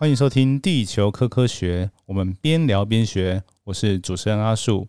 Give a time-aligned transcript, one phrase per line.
[0.00, 3.42] 欢迎收听《地球科科学》，我们边聊边学。
[3.64, 4.86] 我是主持人阿树，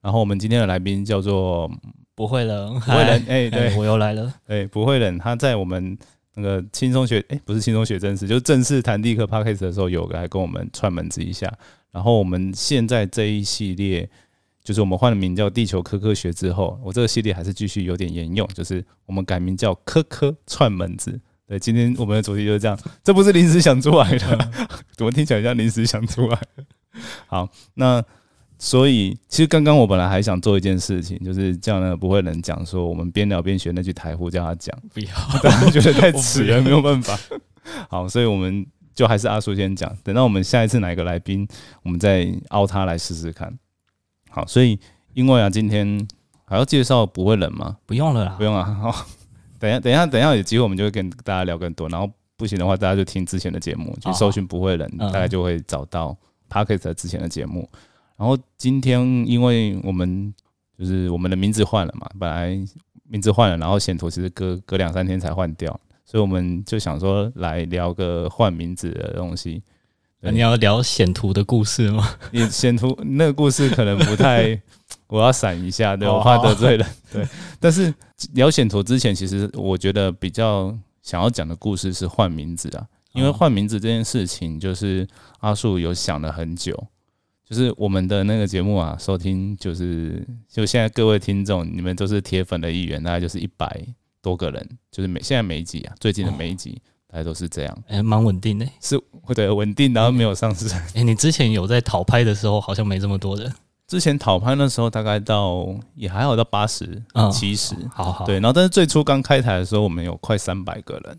[0.00, 1.70] 然后我们今天的来宾叫做
[2.14, 4.32] 不会冷，不会冷，哎，嗨对我又来了。
[4.46, 5.18] 对，不会冷。
[5.18, 5.98] 他在我们
[6.36, 11.52] 那个轻松学，哎，不是轻松学正式，就是正式谈地科 p a c k a g e 的时候，有来跟我们串门子一下。
[11.92, 14.08] 然后我们现在这一系列，
[14.64, 21.20] 就是我们换了名叫《地球科科学》之后，我这个系列还是继续有点沿用，就是我们改名叫“科科串门子”。
[21.48, 24.50] 对，今天我们的主题就是这样，这不是临时想出来的，
[24.96, 26.64] 怎么听起来像临时想出来的？
[27.26, 28.02] 好，那
[28.58, 35.08] 所以其实刚刚我本来还想做一件事情，就是叫那个不会冷讲说，我们边聊边学那句台呼，叫他讲，不要，
[35.42, 37.16] 但是觉得太迟了，没有办法。
[37.88, 41.46] 好，所以我们就还是阿叔先讲，等到我们下一次哪一个来宾，
[41.82, 43.56] 我们再凹他来试试看。
[44.30, 44.78] 好，所以
[45.14, 46.08] 因为啊，今天
[46.44, 47.76] 还要介绍不会冷吗？
[47.86, 48.42] 不用了啦不。
[48.42, 49.06] 用啊，好，
[49.66, 56.16] 等一下，等一下，等一下有机会我们就会跟大家聊更多，然后不行的话，大家就听之前的节目，就搜寻不会冷，嗯大概就会找到
[56.48, 57.68] p o c k e t 之前的节目。
[58.16, 60.32] 然后今天因为我们
[60.78, 62.58] 就是我们的名字换了嘛，本来
[63.08, 69.62] 名字换了，然后显图其实隔隔两三天才换掉，所以我们就想说来聊个换名字的东西。
[70.30, 72.16] 对你要聊显图的故事吗？
[72.32, 74.60] 你显图那个故事可能不太，
[75.08, 76.86] 我要闪一下，对我怕得罪人。
[77.12, 77.26] 对，
[77.60, 77.92] 但是
[78.34, 85.06] 聊显图之前，其实我觉得比较想要讲的故事是换名字啊，因为哦换名字这件事情，就是
[85.40, 86.86] 阿树有想了很久。
[87.48, 93.86] 就是我们的那个节目啊，收听就是就现在各位听众，你们都是铁粉的一员，大概就是一百
[94.20, 98.66] 多个人，就是每现在每一集啊，最近的每一集，大概都是这样，哎、蛮稳定的。
[98.80, 100.68] 是会对稳定，然后没有上市。
[100.94, 103.52] 哎、你之前有在讨拍的时候，好像没这么多人。
[103.86, 105.64] 之前讨拍的时候大概到
[105.94, 107.30] 也还好到八十嗯。
[107.30, 111.18] 七十，好好，对，然后但是最初刚开台的时候，我们有快三百个人，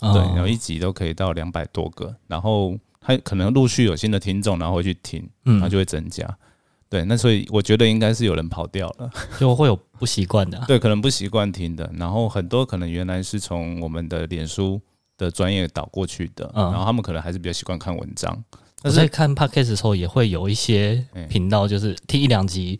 [0.00, 0.12] 嗯。
[0.14, 5.54] 对，然后一集都可以到两百多个，然后他可能陆续有新的听众，然后会去听，嗯。
[5.54, 6.26] 然后就会增加。
[6.88, 10.58] 对，那所以我觉得应该是有人跑掉了， 就会有不习惯的。
[10.58, 14.80] 啊、对，可能不习惯听的，然后很多可能原来是从我们的脸书
[15.22, 22.78] 的专业导过去的，嗯然后他们可能还是比较习惯看文章，我但是在看 podcast 的时候，也会有一些哎频道，就是听一两集，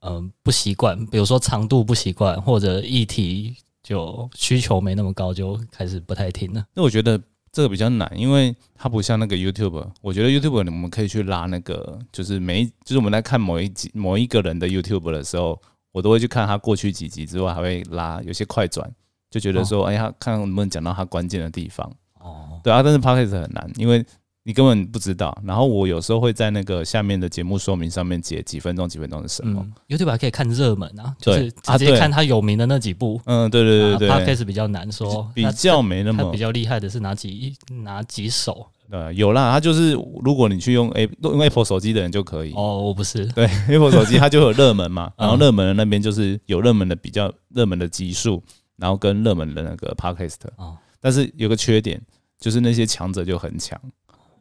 [0.00, 6.64] 嗯、不习惯，比如说长度不习惯，或者议题就需求没那么高，就开始不太听了。
[6.74, 7.20] 那我觉得
[7.52, 9.86] 这个比较难，因为它不像那个 YouTube。
[10.02, 15.60] 我觉得 YouTube 我们可以去拉那个，就是每，就是我们在看某一集某一个人的 YouTube 的时候，
[15.92, 18.90] 我都会去看他过去几集之外，还会拉有些快转，
[19.34, 21.90] 就觉得说，哎呀，看能不能讲到他关键的地方。
[22.20, 24.04] 哦，对啊，但是 Podcast 很难，因为
[24.44, 25.36] 你根本不知道。
[25.44, 29.60] 然后我有时候会在那个下面的节目说明上面解几分钟几分钟是什么。
[29.60, 33.20] 嗯，YouTube 还可以看热门啊，就是直接看他有名的那几部。
[33.24, 38.64] 嗯，对对对对 p o d 对 c a s 比较难说，比那较没那么他比较厉害的是哪几哪几首？
[38.90, 42.52] 对，有啦，它就是如果你去用 A 用 Apple 手机的人就可以。
[42.52, 48.42] 哦，我不是，对，Apple 手机它就有热门嘛，嗯 然后热门的那边就是有热门的比较热门的集数，
[48.76, 52.00] 然后跟热门的那个 Podcast，哦，但是有个缺点，
[52.38, 53.80] 就是那些强者就很强，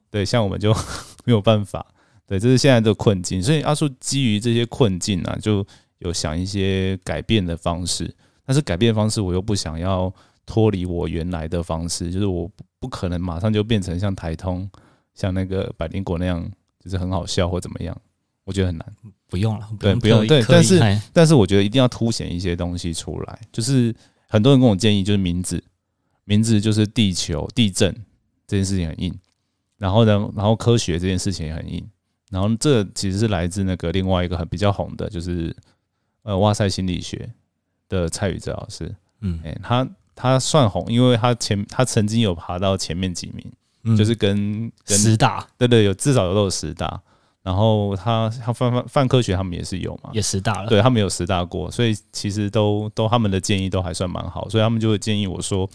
[0.09, 0.73] 对，像我们就
[1.25, 1.85] 没有办法，
[2.25, 5.65] 对，这是现在的困境，所以阿叔基于这些困境啊，就
[5.99, 8.13] 有想一些改变的方式，
[8.45, 10.13] 但是改变方式我又不想要
[10.45, 14.69] 脱离我原来的方式，就是我不不可能马上就变成像台通、
[15.13, 17.95] 像那个百灵果那样，就是很好笑或怎么样，
[18.43, 18.93] 我觉得很难。
[19.29, 23.91] 不用了，对不用对但是哎但是我觉得一定要凸显一些东西出来，就是
[24.33, 25.63] 很多人跟我建议，就是名字，
[26.23, 27.93] 名字就是地球地震
[28.47, 29.13] 这件事情很硬，
[29.77, 31.87] 然后呢，然后科学这件事情也很硬，
[32.31, 35.55] 然后这其实是来自那个另外一个很比较红的，就是
[36.23, 37.31] 呃哇塞心理学
[37.87, 39.39] 的蔡宇哲老师，嗯。
[39.43, 43.51] 哎、他他算红，因为他前他曾经有爬到前面几名，
[43.83, 43.95] 嗯。
[43.95, 45.47] 就是跟跟十大。
[45.59, 46.99] 对对有至少有都有十大，
[47.43, 55.69] 然后他他泛泛泛科学他们也是有嘛，也十大了，对他们有十大过，所以其实都都他们的建议都还算蛮好，所以他们就会建议我说，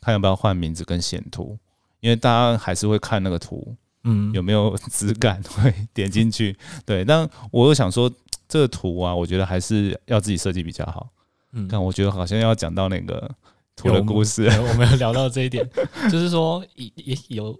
[0.00, 1.58] 看要不要换名字跟显图，
[2.00, 3.74] 因为大家还是会看那个图
[4.04, 6.54] 嗯，有没有质感，会点进去。
[6.84, 8.12] 对，但我又想说，
[8.46, 11.08] 这个图啊，我觉得还是要自己设计比较好。
[11.52, 11.66] 嗯。
[11.68, 13.30] 看，我觉得好像要讲到那个
[13.74, 15.66] 图的故事，我们要聊到这一点，
[16.12, 17.58] 就是说也也有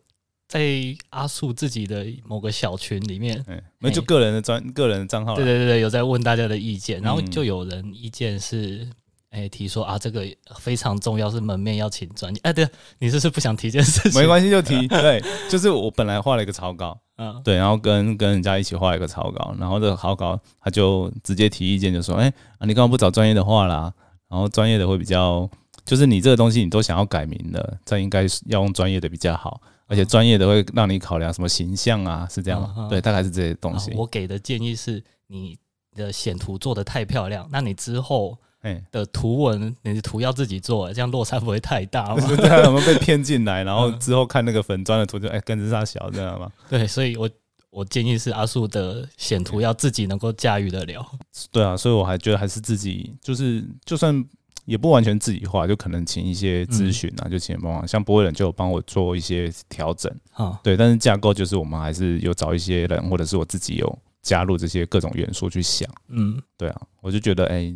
[0.55, 8.89] 在阿树自己的某个小群里面，嗯，那就个人的专个人的账号，对对对对，有在问大家的意见，然后嗯就有人意见是。
[9.37, 10.25] 哎，提说啊，这个
[10.61, 12.41] 非常重要，是门面要请专业。
[12.45, 12.65] 哎，对，
[13.01, 14.21] 你是不是不想提这件事情？
[14.21, 14.87] 没关系就提。
[14.87, 15.21] 对，
[15.51, 23.93] 就是我本来画了一个草稿，嗯，对，然后跟跟人家一起画一个草稿，然后这个草稿他就直接提意见，就说：“哎、啊，你干嘛不找专业的画啦？
[24.29, 25.51] 然后专业的会比较，
[25.85, 29.61] 就是你这个东西你都想要改名了，这应该是要用专业的比较好。
[29.87, 32.75] 而且专业的会让你考量什么形象啊，是这样吗？
[32.77, 33.95] 嗯嗯对，大概是这些东西啊。
[33.97, 35.57] 我给的建议是，你
[35.95, 42.27] 的显图做的太漂亮，那你之后哎，的图文，你的图要自己做，这样落差不会太大吗？
[42.37, 43.63] 对啊，有没有被 骗进来？
[43.63, 46.51] 然后嗯之后看那个粉砖的图就哎跟着他小，这样吗？
[46.69, 47.29] 对，所以我
[47.71, 51.05] 我建议是阿树的显图要自己能够驾驭得了。
[51.53, 54.25] 对啊，所以我还觉得还是自己就是就算。
[54.65, 57.87] 也不完全自己画，就可能请一些咨询啊，就请人帮忙。
[57.87, 60.77] 像博伟人就有帮我做一些调整，啊，对。
[60.77, 65.89] 但是架构就是我们还是有找一些人，或者是我自己有加入这些各种元素去想。
[66.09, 67.75] 嗯，对啊，我就觉得哎、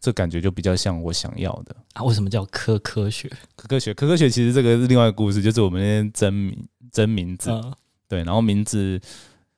[0.00, 1.74] 这感觉就比较像我想要的。
[1.94, 3.28] 啊，为什么叫科科学？
[3.56, 7.72] 科科学，科科学其实这个是另外一个故事，就是我们那天真名真名字，嗯
[8.08, 9.00] 对，然后名字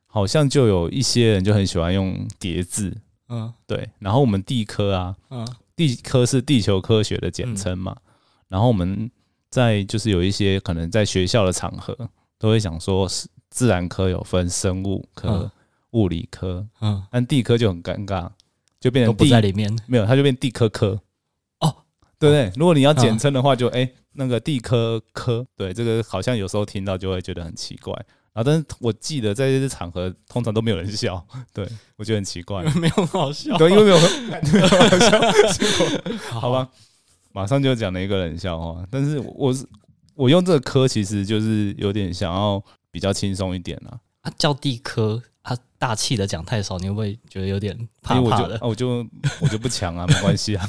[0.06, 2.96] 好像就有一些人就很喜欢用叠字，
[3.28, 5.46] 嗯对，然后我们地科啊，嗯
[5.76, 7.96] 地科是地球科学的简称嘛，
[8.48, 9.10] 然后我们
[9.50, 11.96] 在就是有一些可能在学校的场合
[12.38, 15.50] 都会想说，是自然科有分生物科、嗯
[15.94, 18.28] 物理科，嗯，但地科就很尴尬，
[18.80, 19.72] 就变成地在里面。
[19.86, 21.00] 没有，它就变地科科
[21.60, 21.72] 哦，
[22.18, 22.52] 对不对？
[22.56, 27.94] 如果你要简称的话就，哎那个地科科，对，这个好像有时候听到就会觉得很奇怪。
[28.34, 31.66] 然后，但是我记得在这些场合，通常都没有人笑， 对
[31.96, 32.64] 我觉得很奇怪。
[32.74, 33.98] 没有很好笑，对，因为没有
[34.52, 35.20] 没有好笑，
[36.40, 36.68] 好吧，
[37.32, 38.84] 马上就讲了一个冷笑话。
[38.90, 39.64] 但是我是
[40.16, 42.60] 我用这个科，其实就是有点想要
[42.90, 44.00] 比较轻松一点啦。
[44.22, 48.58] 啊，叫地科，啊，大气的讲太少，你会不会觉得有点怕因为我怕的？
[48.58, 49.06] 就啊我就
[49.40, 50.68] 我就不强啊，没关系啊，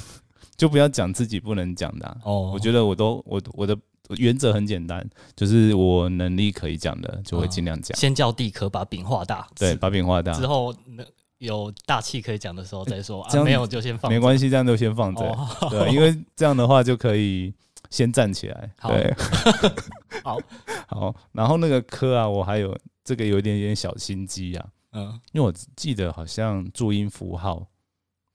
[0.56, 3.76] 就不要讲自己不能讲的啊、哦，我觉得我都我我的
[4.18, 7.98] 原则很简单，就是我能力可以讲的就会尽量讲。
[7.98, 11.04] 先叫地科，把饼画大，对，把饼画大，之后那
[11.40, 15.22] 有大气可以讲的时候再说， 啊，没有就先放着，没关系，这样就先放着。
[15.22, 17.54] 哦，对，因为这样的话就可以
[17.90, 18.72] 先站起来。
[18.78, 19.14] 好对，
[20.24, 20.40] 好，
[20.88, 21.16] 好。
[21.32, 27.66] 然后那个科啊，我还有这个有一点点小心机啊，嗯，因为我记得好像注音符号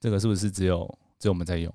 [0.00, 0.86] 这个是不是只有
[1.18, 1.72] 只有我们在用？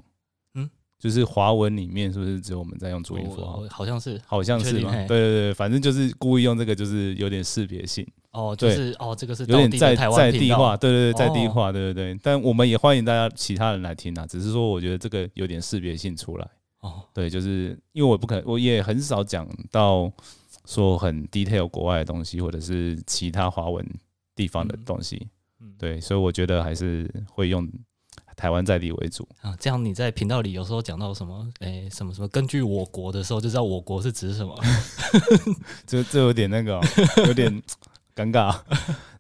[1.05, 3.63] 嗯，就是华文里面是不是只有我们在用注音符号？
[3.69, 4.91] 好像是好像是吗？
[4.91, 8.05] 对对对，反正就是故意用这个，就是有点识别性。
[8.31, 12.19] 哦，就是哦，这个是有点在在地化，对对对，在地哦化，对对对。
[12.21, 16.47] 但我们也欢迎大家其他人来听啊，只是说我觉得这个有点识别性出来。
[16.81, 20.11] 哦，对，就是因为我不可能，我也很少讲到
[20.65, 23.85] 说很 detail 国外的东西，或者是其他华文
[24.35, 25.27] 地方的东西。
[25.61, 27.67] 嗯对，所以我觉得还是会用
[28.35, 29.27] 台湾在地为主。
[29.41, 34.55] 啊，这样你在频道里有时候讲到什么，诶，什么什么，根据我国的时候，就知道我国是指什么。
[35.85, 36.81] 这这有点那个哦、
[37.27, 37.51] 有点
[38.15, 38.55] 尴尬。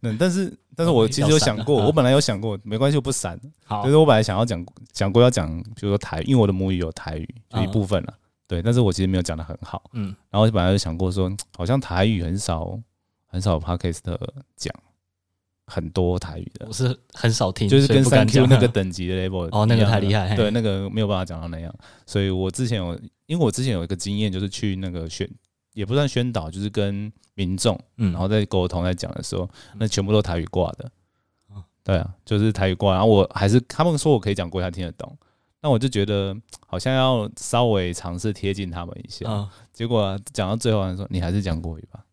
[0.01, 3.39] 嗯，但是但是我其实有想过，我本来有想过，没关系，我不闪。
[3.65, 8.13] 好就是我本来想要讲讲过要讲，比如说台，因为我的母语有台语，就一嗯部分了。
[8.47, 9.81] 对，但是我其实没有讲的很好。
[9.93, 12.79] 嗯，然后本来就想过说，好像台语很少
[13.25, 13.99] 很少 podcast
[14.55, 14.71] 讲
[15.67, 16.65] 很多台语的。
[16.67, 18.49] 我，是很少听，就是跟三 Q 讲。
[18.49, 21.73] 那个等级的 level 哦那个太厉害对，那个没有办法讲到那样。
[22.05, 22.93] 所以我之前有，
[23.25, 25.29] 因为我之前有一个经验，就是去那个宣，
[25.73, 30.91] 也不算宣导，就是跟民众，嗯，然后在沟通在讲的时候，那全部都台语挂的。
[31.49, 31.63] 哦。
[31.83, 35.17] 对啊，就是台语挂，然后我还是他们说我可以讲国语，他听得懂，
[35.61, 36.35] 那我就觉得
[36.67, 39.25] 好像要稍微尝试贴近他们一下。
[39.27, 42.05] 嗯，结果讲到最后，他说你还是讲国语吧。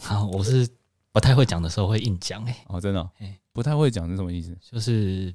[0.00, 0.68] 好，我是
[1.12, 3.38] 不太会讲的时候会硬讲，哎，哦，真的哦、嘿。
[3.52, 4.56] 不太会讲是什么意思？
[4.62, 5.34] 就是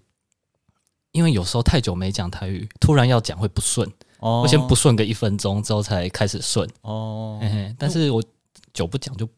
[1.11, 3.87] 因为有时候太久没讲台语，突然要讲会不顺，
[4.19, 4.41] 哦。
[4.41, 7.37] 我先不顺个一分钟之后才开始顺，哦。
[7.39, 8.23] 嘿，嘿，但是我
[8.73, 9.29] 久不讲就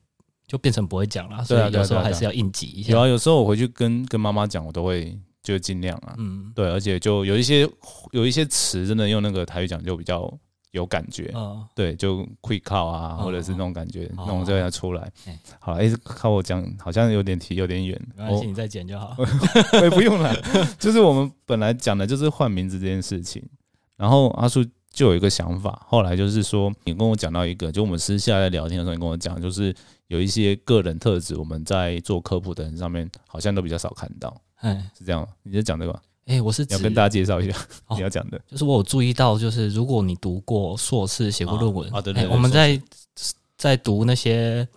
[0.48, 2.94] 就变成不会讲了，所以有时候还是要应急一下。
[2.94, 6.16] 有啊，有时候我回去跟跟妈妈讲，我都会就尽量啊。
[6.18, 6.50] 嗯。
[6.56, 7.70] 对，而且就有一些
[8.12, 10.34] 有一些词真的用那个台语讲就比较
[10.72, 11.32] 有感觉。
[11.36, 15.40] 嗯，对，就会靠啊，哦或者是那种感觉，哦那种就要出来哎。
[15.60, 18.00] 好，哎、靠我讲，好像有点题，有点远。
[18.18, 19.16] 我没关系，你再剪就好。
[19.74, 20.36] 我也不用了，
[20.80, 23.44] 就是我们本来讲的就是换名字这件事情，
[23.98, 29.74] 然后阿叔就有一个想法，后来就是说，你跟我讲到一个，就我们私下在聊天的时候，你跟我讲，就是
[30.08, 35.28] 有一些个人特质，我们在做科普的人上面好像都比较少看到，哎是这样吗？
[35.44, 36.36] 你在讲这个吗？
[36.36, 37.58] 哎，我是你要跟大家介绍一下
[37.88, 38.40] 哦你要讲的。
[38.50, 42.80] 就是我有注意到，就是如果你读过硕士、写过论文，哎啊啊对对对我们在
[43.58, 44.68] 在读那些，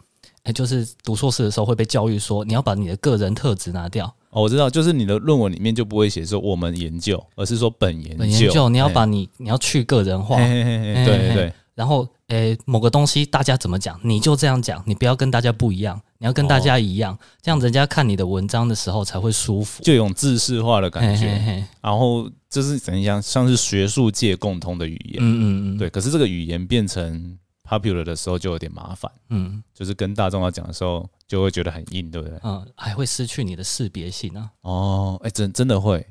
[0.44, 8.18] 哎，就是读硕士的时候会被教育说，你要把你的个人特质拿掉，哦，我知道，就是你的论文里面就不会写说我们研究，而是说本研究。
[8.18, 19.82] 本研究你要哎把你你要去个人化，对对对，然后诶某个东西大家怎么讲，你就这样讲，你不要跟大家不一样，你要跟大家一样，这样人家看你的文章的时候才会舒服。
[19.82, 21.38] 就有种自式化的感嘿嘿觉。
[21.44, 25.16] 嘿，然后这是怎样，像是学术界共通的语言。
[25.20, 27.38] 嗯嗯嗯，对，可是这个语言变成
[27.68, 32.38] popular 的时候就有点麻烦，嗯就是跟大众要讲的时候就会觉得很硬，对不对？
[32.42, 34.50] 嗯，还会失去你的识别性啊。
[34.60, 36.06] 哦，哎、真真的会，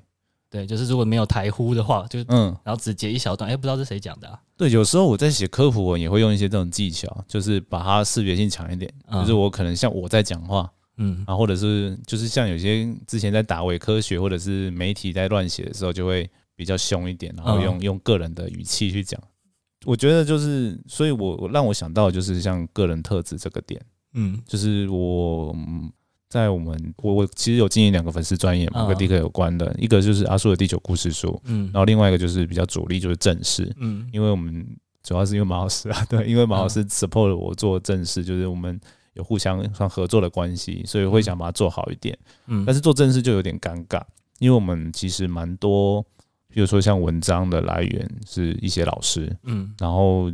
[0.51, 4.37] 对，就是如果没有台呼的话，就嗯，然后只截一小段，哎、不知道是谁讲的、啊。
[4.57, 9.21] 对，有时候我在写科普文也会用一些这种技巧，就是把它识别性强一点，嗯。
[9.21, 11.23] 就是我可能像我在讲话，嗯。
[11.25, 19.17] 啊，或者是就是像有些之前在打伪科学或者是媒体在乱写的时候，就会比较凶一点，然后用、用个人的语气去讲。
[19.85, 23.81] 我觉得就是，所以我我让我想到就是像个人特质这个点，
[24.15, 24.37] 嗯。
[24.45, 25.89] 就是我嗯
[26.31, 28.87] 在我们我我其实有经营两个粉丝专业嘛，嗯。
[28.87, 31.65] 跟迪克有关的，一个就是阿叔的第九故事书，嗯。
[31.73, 34.07] 然后另外一个就是比较主力就是正式，嗯。
[34.13, 34.65] 因为我们
[35.03, 38.79] 主要是因为马老师啊， 对，因为马老师 support 我做正事，就是我们
[39.15, 42.17] 有互相算合作的关系，所以会想把它做好一点。
[42.47, 44.01] 嗯，但是做正事就有点尴尬，
[44.39, 46.01] 因为我们其实蛮多，
[46.47, 49.73] 比如说像文章的来源是一些老师，嗯。
[49.77, 50.31] 然后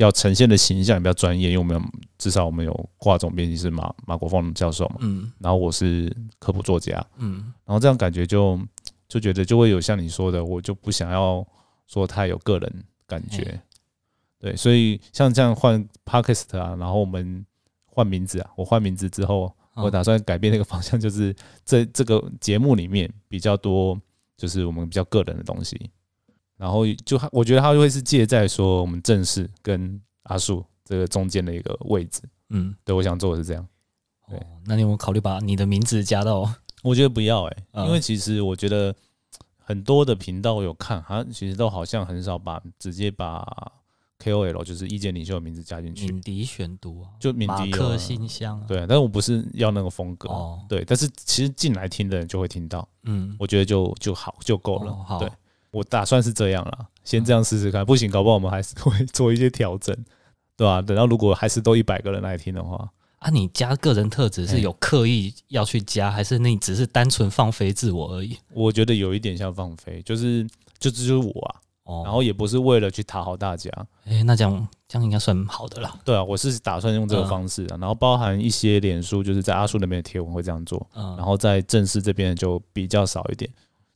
[0.00, 1.82] 要呈现的形象也比较专业，因为我们有
[2.16, 5.30] 至少我们有挂总编辑是马马国凤教授嘛，嗯。
[5.38, 7.52] 然后我是科普作家，嗯。
[7.66, 8.58] 然后这样感觉就
[9.06, 11.46] 就觉得就会有像你说的，我就不想要
[11.86, 13.42] 说太有个人感觉。
[13.44, 13.60] 嘿，
[14.38, 17.44] 对，所以像这样换 podcast 啊，然后我们
[17.84, 24.00] 换名字啊，我换名字之后，哦我打算改变那个方向，就是这这个节目里面比较多，
[24.38, 25.90] 就是我们比较个人的东西，
[26.60, 33.66] 然后就我觉得他会是借在说我们正式跟阿树这个中间的一个位置，嗯，对我想做的是这样。
[34.28, 36.46] 对哦，那你有没有考虑把你的名字加到？
[36.82, 37.86] 我觉得不要哎、嗯。
[37.86, 38.94] 因为其实我觉得
[39.56, 43.72] 很多的频道我有看，好像其实都好像很少把直接把
[44.22, 50.60] KOL 就是意见领袖的名字加进去，敏迪选读啊，就敏迪有马克信箱啊，对，但是我不是要那个风格，哦。
[50.68, 55.18] 对，但是其实进来听的人就会听到，嗯，我觉得就就好就够了，哦好。
[55.18, 55.30] 对
[55.70, 59.96] 我打算是这样啦，先这样试试看，不行，搞不好我们还是会 做一些调整，
[60.56, 68.36] 对吧、等到如果还是都一百个人来听的话，啊，你加个人特质是有刻意要去加，还是你只是单纯放飞自我而已？
[68.52, 70.42] 我觉得有一点像放飞，就是
[70.78, 73.70] 就这就是我啊，哦，然后也不是为了去讨好大家，
[74.06, 75.94] 哎、那这样这样应该算好的啦。
[76.04, 83.48] 对啊，我是打算用这个嗯方式啊，然后包含一些脸书，就是在阿叔那边的贴文会这样做，嗯，然后在正式这边就比较少一点。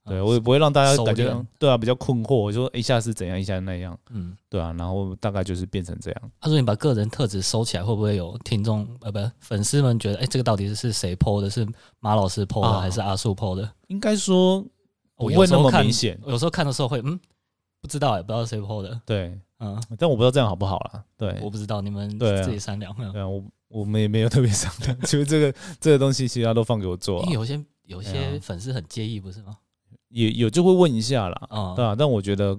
[0.06, 6.30] 对嗯我也不会让大家感觉对啊比较困惑，我说一下是怎样，一下那样，嗯，对啊，然后大概就是变成这样。
[6.40, 11.48] 他说你把个人特质收起来，会不会有听众呃不粉丝们觉得，哎、这个到底是谁 PO 的？
[11.48, 11.66] 是
[12.00, 13.70] 马老师 PO 的、啊还是阿树 PO 的？
[13.88, 14.62] 应该说
[15.16, 17.18] 不会那么明显，有时候看的时候会嗯，
[17.80, 21.02] 不知道哎、不知道谁 PO 的，对，嗯，但我不知道这样好不好啦。
[21.16, 22.94] 对，我不知道，你们自己商量。
[22.98, 29.56] 嗯对啊，我我们也没有特别商量， 就是这个这个东西，其实他都放给我做啊因为，有些有些啊粉丝很介意，不是吗？
[30.08, 32.58] 也有就会问一下啦，啊、对啊，但我觉得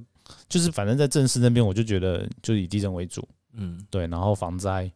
[0.50, 4.92] 就是反正在正式那边，我就觉得就以地震为主，嗯对，然后防灾。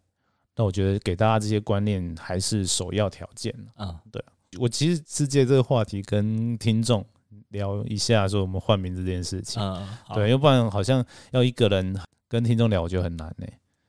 [0.55, 3.53] 那我觉得给大家这些观念还是首要条件。
[3.75, 4.21] 啊嗯
[4.57, 7.05] 我其实是借这个话题跟听众
[7.49, 9.61] 聊一下，说我们换名字这件事情。
[9.61, 11.95] 嗯，对，要不然好像要一个人
[12.27, 13.45] 跟听众聊，我觉得很难呢、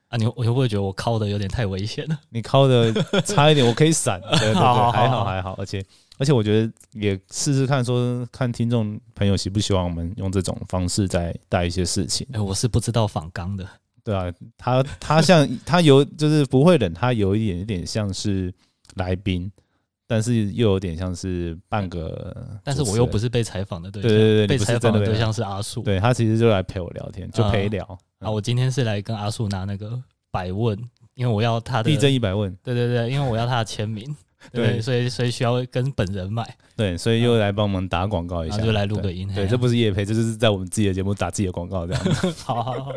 [0.09, 2.21] 啊，你我会不会觉得我敲的有点太危险了？
[2.29, 4.21] 你敲的差一点，我可以闪。
[4.21, 4.55] 对对对，
[4.93, 5.83] 还好好还好，而且
[6.21, 12.27] 而且我觉得也试试看，说看听众朋友喜不喜欢我们用这种方式在带一些事情。
[12.33, 13.67] 哎、我是不知道仿纲的。
[14.05, 18.53] 对啊，他他像他有就是不会冷，他有一点有点像是
[18.97, 19.51] 来宾，
[20.07, 25.83] 但是又有点像是半个，但是我又不是被采访的对象，对对对被采访的对象是阿树。
[25.83, 27.83] 对他其实就来陪我聊天，就陪聊。
[28.19, 29.99] 啊，我今天是来跟阿树拿那个
[30.31, 30.79] 百问，
[31.15, 34.15] 因为我要他的地震一百问，对对对，因为我要他的签名，
[34.53, 39.29] 对，对所以所以需要跟本人买，对，所以又来帮忙打广告一下，然后就来录个音。
[39.29, 39.37] 对。
[39.37, 42.05] 对，这不是叶培，这就是在我们自己的节目打自己的广告这样。
[42.45, 42.93] 好 好好，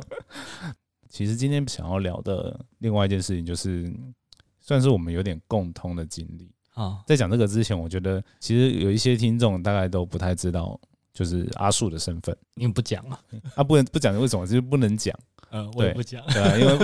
[1.09, 3.93] 其实今天想要聊的另外一件事情，就是
[4.59, 6.49] 算是我们有点共通的经历。
[6.73, 10.79] 啊，在讲这个之前，我觉得其实有一些听众大概都不太知道，
[11.13, 12.35] 就是阿树的身份。
[12.55, 13.19] 因为不讲啊，
[13.55, 15.17] 啊，不能不讲为什么，就是不能讲，
[15.51, 16.83] 嗯，我也对不讲，对啊，因为不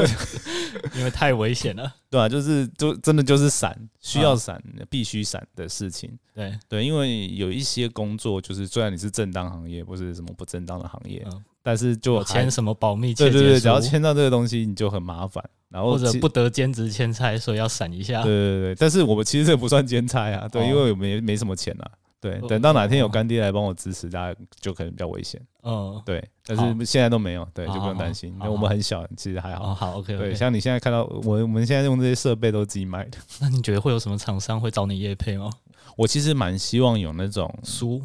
[0.98, 1.94] 因为太危险了。
[2.10, 6.12] 对啊，就是就真的就是闪，需要闪，必须闪的事情。
[6.34, 15.44] 对，对，因为有一些工作，就是虽然你是正当行业，不是什么不正当的行业，嗯，但是就签什么保密对对对，只要签到这个东西，你就很麻烦。
[15.70, 18.24] 然后或者不得兼职签差，所以要闪一下。
[18.24, 21.92] 对对对，但是我们其实这不算兼差啊，对，哦因为我们也没什么钱啊。
[22.22, 25.42] 对，哦等到哪天有哦干爹来帮我支持，大家就可能比较危险。
[25.64, 28.32] 嗯，对，但是现在都没有，对，就不用担心。
[28.40, 29.76] 好因为我们很小，其实还哦，好。
[29.76, 33.18] 好，OK 对，像你现在看到我，我们现在用这些设备都是自己买的。
[33.40, 35.50] 那你觉得会有什么厂商会找你叶配吗？
[35.96, 38.02] 我其实蛮希望有那种书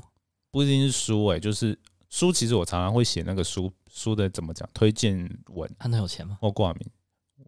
[0.51, 1.79] 不一定是书诶、就是
[2.11, 6.39] 书，其实我常常会写那个书书的怎么讲推荐文他能有钱吗？
[6.41, 6.87] 或挂名。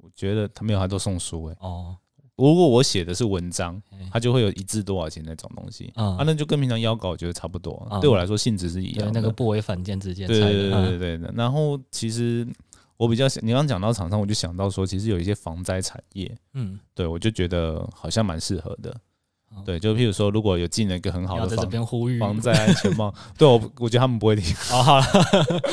[0.02, 1.96] 我觉得他没有，他都送书哎、哦，
[2.36, 9.12] 如果我写的是文章哎，它就会有一字多少钱那种东西，嗯啊，那就跟平常邀稿我觉得差不多，嗯对我来说性质是一样的。
[9.12, 11.30] 那个不违反间之间对对，对对对对。
[11.34, 12.46] 然后其实
[12.96, 18.96] 我比较想，你刚刚讲到厂商，我就想到说，其实有一些防灾产业，嗯，对我就觉得好像蛮适合的哦。
[19.64, 24.54] 对，就譬如说，如果有进了一个很好的防边呼吁防灾安全帽，对我我觉得他们不会听。
[24.70, 25.00] 啊，好，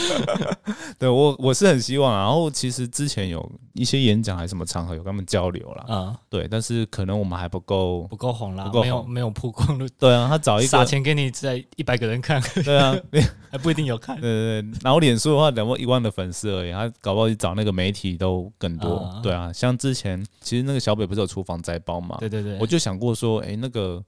[0.97, 8.03] 对我我是很希望啊，然后其实之前有一些演讲还是什么场合有跟他们交流啦，嗯，对，但是可能我们还不够。
[8.09, 14.19] 不够红啦，没有没有曝光率，对啊，他找一个，撒钱给你在一百个人看，对啊， 对还不一定有看。
[14.19, 18.97] 对对，然后脸书的话，两万一万的粉丝而已，他搞不好去找那个媒体都更多。
[18.97, 24.01] 啊对啊，像之前其实那个小北不是有出防灾包嘛，对对对，我就想过说，哎、那个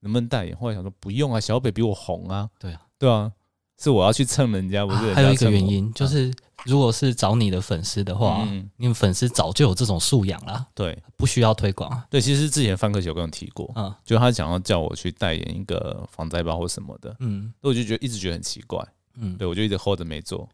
[0.00, 0.54] 能不能代言？
[0.56, 2.50] 后来想说不用啊，小北比我红啊。
[2.58, 3.32] 对啊，对啊，
[3.78, 6.32] 是我要去蹭人家，不是啊还有一个原因就是，
[6.64, 12.06] 如果是找你的粉丝的话，嗯，你们粉丝早就有这种素养啦，对不需要推广啊。
[12.10, 20.48] 对，其实之前范克有跟我提过，嗯就他想要叫我去代言一个防灾包或什么的，嗯那我就觉得一直觉得很奇怪，嗯，对我就一直 hold 着没做，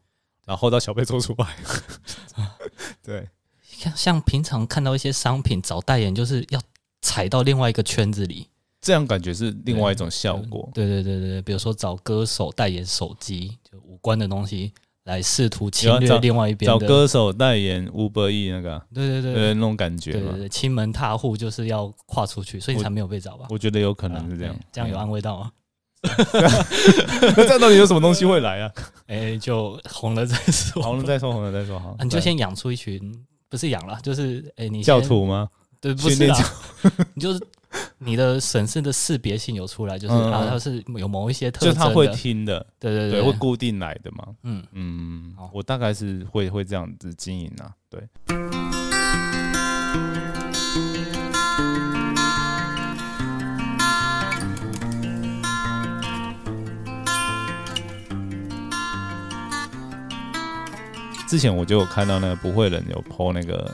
[0.45, 1.55] 然后 hold 到小贝做出来，
[3.03, 3.27] 对
[3.63, 6.61] 像像平常看到一些商品找代言，就是要
[7.01, 8.47] 踩到另外一个圈子里，
[8.81, 10.69] 这样感觉是另外一种效果。
[10.73, 14.71] 对对对对对，比如说找歌手代言手机，就无关的东西
[15.05, 16.67] 来试图侵略另外一边。
[16.67, 23.47] 找歌手代言 Uber E 那个啊，对对对呃，那种感觉嘛，对对对，亲门踏户就是要跨出去，所以你才没有被找吧？
[23.49, 24.55] 我觉得有可能是这样。
[24.71, 25.51] 这样有安慰到吗？
[26.01, 28.71] 那 这样到底有什么东西会来啊？
[29.05, 30.81] 哎，就红了再说。
[30.81, 32.99] 红了再说，红了再说，好啊，你就先养出一群，
[33.49, 35.47] 不是养了，就是哎，你先教，徒吗？
[35.81, 36.37] 对，不是啦，
[37.15, 37.41] 你就是
[37.97, 43.19] 你的审视的识别性有出来，就是嗯啊，它是有某一些特征的，就他会听的，对，对对。
[43.19, 44.27] 对，会固定来的嘛。
[44.43, 48.07] 嗯，嗯，我大概是会会这样子经营啊，对。
[61.27, 63.71] 之前我就有看到那个不会人有 PO 那个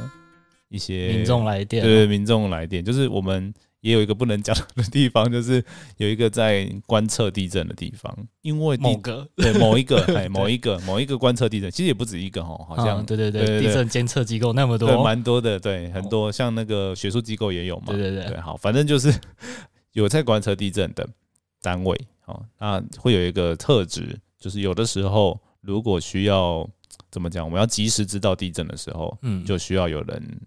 [0.70, 5.64] 一些民众来电，对民众来电，就是我们也有一个不能讲的地方，就是
[5.98, 9.28] 有一个在观测地震的地方，因为某个。
[9.36, 18.26] 对某一个 哎某一个某一个观测地震，其实也不止一个哈，好像嗯对对对对地震监测机构那么对多，蛮多的，对很多像那个学术机构也有嘛，对对对。
[18.26, 19.14] 对，好，反正就是
[19.94, 21.08] 有在观测地震的
[21.62, 26.68] 单位，哦，那会有一个特质，就是有的时候如果需要
[27.10, 30.42] 怎么讲，我们要及时知道地震的时候，嗯，就需要有人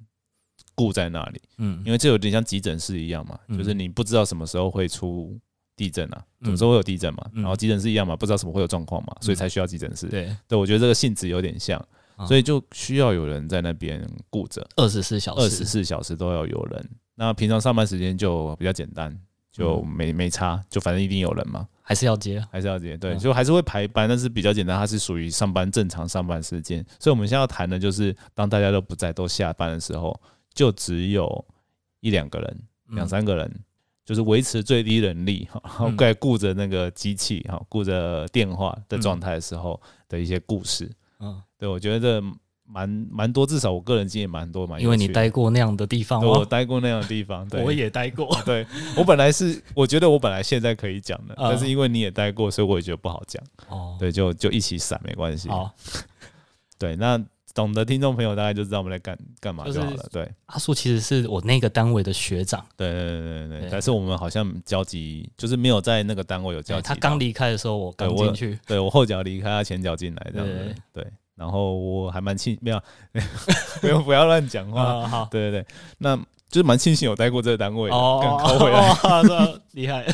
[0.80, 1.82] 顾在那里，嗯。
[1.84, 3.58] 因为这有点像急诊室一样嘛，嗯。
[3.58, 5.38] 就是你不知道什么时候会出
[5.76, 6.46] 地震啊，嗯。
[6.46, 7.42] 什么时候会有地震嘛，嗯。
[7.42, 10.06] 然后急诊室一样嘛，不知道什么会有状况嘛，所以才需要急诊室。
[10.06, 11.78] 对，对，我觉得这个性质有点像，
[12.16, 16.90] 嗯所以就需要有人在那边顾着，二十四小时，二十四小时都要有人。
[17.14, 19.14] 那平常上班时间就比较简单，
[19.52, 19.86] 就嗯。
[19.88, 23.18] 没没差，就反正一定有人嘛，还是要接，还是要接，对，嗯。
[23.18, 26.84] 就还是会排班，但是比较简单，它是属于上班正常上班时间。
[26.98, 30.18] 所以我们现在要谈的就是，当大家都不在，都下班的时候，
[30.60, 31.42] 就只有
[32.00, 32.96] 一两个人，嗯。
[32.96, 33.50] 两三个人，
[34.04, 40.90] 就是维持最低人力，哈，然后嗯在顾着那个机器，哈，顾着电话的状态的时候的一些故事。
[41.20, 42.22] 嗯，对我觉得
[42.66, 47.64] 蛮蛮多，至少我个人经验蛮多，蛮有因为你待过那样的地方对我哦，待过那样的地方，对。
[47.64, 48.66] 我也待过， 对
[48.98, 51.48] 我本来是我觉得我本来现在可以讲的，嗯。
[51.48, 53.42] 但是因为你也待过，所以我也觉得不好讲。
[53.68, 55.48] 哦，对，就就一起散没关系。
[55.48, 55.72] 好，
[56.78, 57.18] 对，那
[57.54, 59.96] 懂的听众朋友大概就知道我们在干干嘛就好了。
[59.96, 63.68] 就是对，阿树其实是我那个单位的学长，对对对对对。
[63.70, 71.02] 但是我们好像交集就是没有在那个单位有交集他刚离开的时候，我刚进去，对我后脚离开，他前脚进来这样子对。
[71.02, 72.80] 对，然后我还蛮庆，没有
[73.82, 74.82] 没有不要乱讲话。
[74.82, 75.66] 啊， 好，对对对，
[75.98, 76.18] 那
[76.50, 78.90] 就是蛮庆幸有待过这个单位的，哦，更抠回来。
[78.90, 80.04] 哦，这 厉害，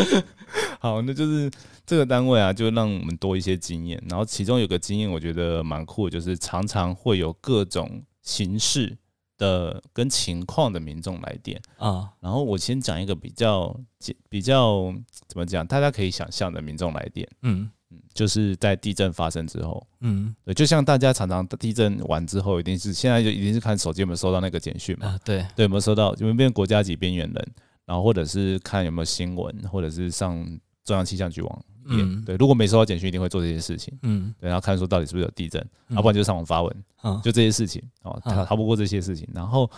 [0.80, 1.50] 好，那就是
[1.84, 4.02] 这个单位啊，就让我们多一些经验。
[4.08, 8.96] 然后其中有个经验，我觉得蛮酷，就是常常会有各种形式
[9.36, 11.60] 的跟情况的民众来电。
[11.76, 14.92] 啊，然后我先讲一个比较简比较
[15.26, 26.14] 怎么讲，大家可以想象的民众来电，嗯嗯，就是在地震发生之后，嗯对，就像大家常常地震完之后，一定是现在就一定是看手机有没有收到那个简讯嘛，啊，对，对，有没有收到？
[26.16, 27.48] 有没有变国家级边缘人？
[27.86, 30.44] 然后或者是看有没有新闻，或者是上
[30.84, 31.96] 中央气象局网页。
[31.96, 33.98] 嗯对，如果没收到简讯，一定会做这些事情。
[34.02, 39.26] 嗯，对，然后看说到底是不是有地震，嗯要不然就上网发文，啊就这些事情哦，逃不过这些事情。
[39.32, 39.70] 然后，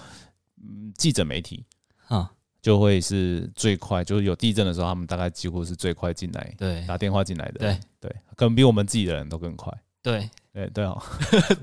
[0.60, 1.64] 嗯，记者媒体
[2.08, 2.28] 啊，
[2.62, 6.84] 就会是最快，就是有地震的时候，他们大概几乎是最快进来对。
[6.86, 7.58] 打电话进来的。
[7.60, 7.78] 对。
[8.00, 9.72] 对，可能比我们自己的人都更快。
[10.02, 10.28] 对。
[10.52, 11.00] 对对哦，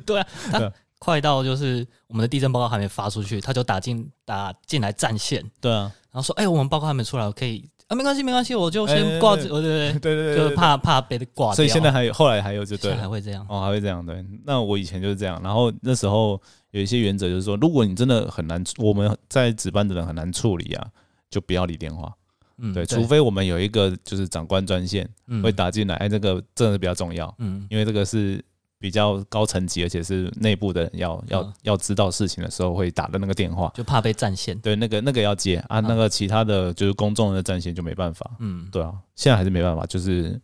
[0.05, 14.03] 对啊， 他快到就是我们的地震报告还没发出去，他就打进打进来占线，对啊，然后说：“哎、我们报告还没出来，我可以啊，没关系，没关系，我就先挂着，哦对对对对对，就怕怕被挂掉。”所以现在还有后来还有就对还会这样，哦，还会这样。
[14.05, 14.25] 对。
[14.45, 16.41] 那我以前就是这样，然后那时候
[16.77, 20.87] 有一些原则就是说，如果你真的很难，我们在值班的人很难处理啊，
[21.27, 22.13] 就不要理电话。
[22.59, 28.43] 嗯，对，除非我们有一个就是长官专线嗯会打进来，哎，这个真的是比较重要，嗯因为这个是
[28.77, 33.71] 比较高层级，而且是内部的人要要嗯要知道事情的时候会打的那个电话。
[33.73, 38.29] 就怕被占线，对，那个那个要接啊，那个其他的就是公众的占线就没办法。
[38.39, 40.39] 嗯，对啊，现在还是没办法，就是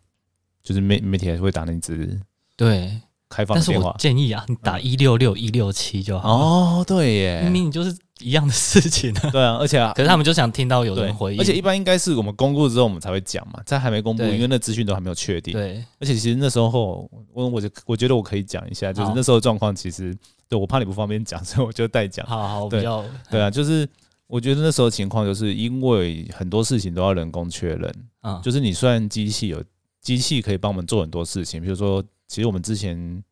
[0.63, 2.19] 就是媒媒体还是会打那只
[2.55, 2.91] 对。
[3.33, 3.95] 开放但是我。
[3.97, 7.41] 建议啊，你打一六六一六七就好，哦，对耶。
[7.43, 9.29] 明，明你就是一样的事情啊。
[9.31, 14.35] 对啊，而且啊可是他们就想听到有对人回应，而且一般应该是我们公布之后我们才会讲嘛，在还没公布，对。
[14.35, 15.53] 因为那资讯都还没有确定。
[15.53, 19.13] 对，而且其实那时候我我就我觉得我可以讲一下，就是好。
[19.15, 20.15] 那时候的状况，其实
[20.47, 22.25] 对我怕你不方便讲，所以我就代讲。
[22.27, 23.87] 好好，我对比较对啊，就是
[24.27, 29.63] 我觉得那时候情况就是因为很多事情都要人工确认，嗯，就是你虽然机器有
[30.01, 33.23] 机器可以帮我们做很多事情，比如说，其实我们之前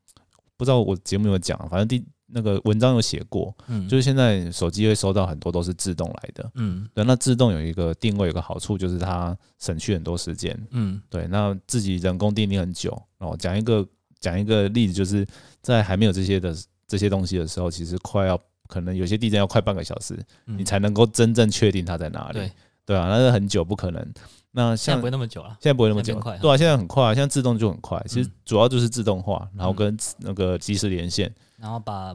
[0.56, 6.52] 不知道我节目有讲，反正第那个文章有写过，嗯就是现在手机会收到很多都是自动来的。
[6.54, 10.56] 嗯对，那自动有一个定位，有个好处就是它省去很多时间。
[10.70, 12.92] 嗯对，那自己人工定义很久。
[13.18, 13.84] 哦，讲一个
[14.20, 15.26] 讲一个例子，就是
[15.64, 16.56] 在还没有这些的
[16.88, 20.14] 这些东西的时候，其实快要可能有些地震要快半个小时，
[20.46, 22.34] 嗯你才能够真正确定它在哪里。
[22.38, 22.52] 对，
[22.86, 24.14] 对啊，那是很久不可能。
[24.52, 28.04] 那像现在不会那么久了，现在不会那么快，对啊，现在很快，现在自动就很快。
[28.08, 31.34] 其实嗯主要就是自动化，然后跟那个即时连线。
[31.58, 32.14] 然后把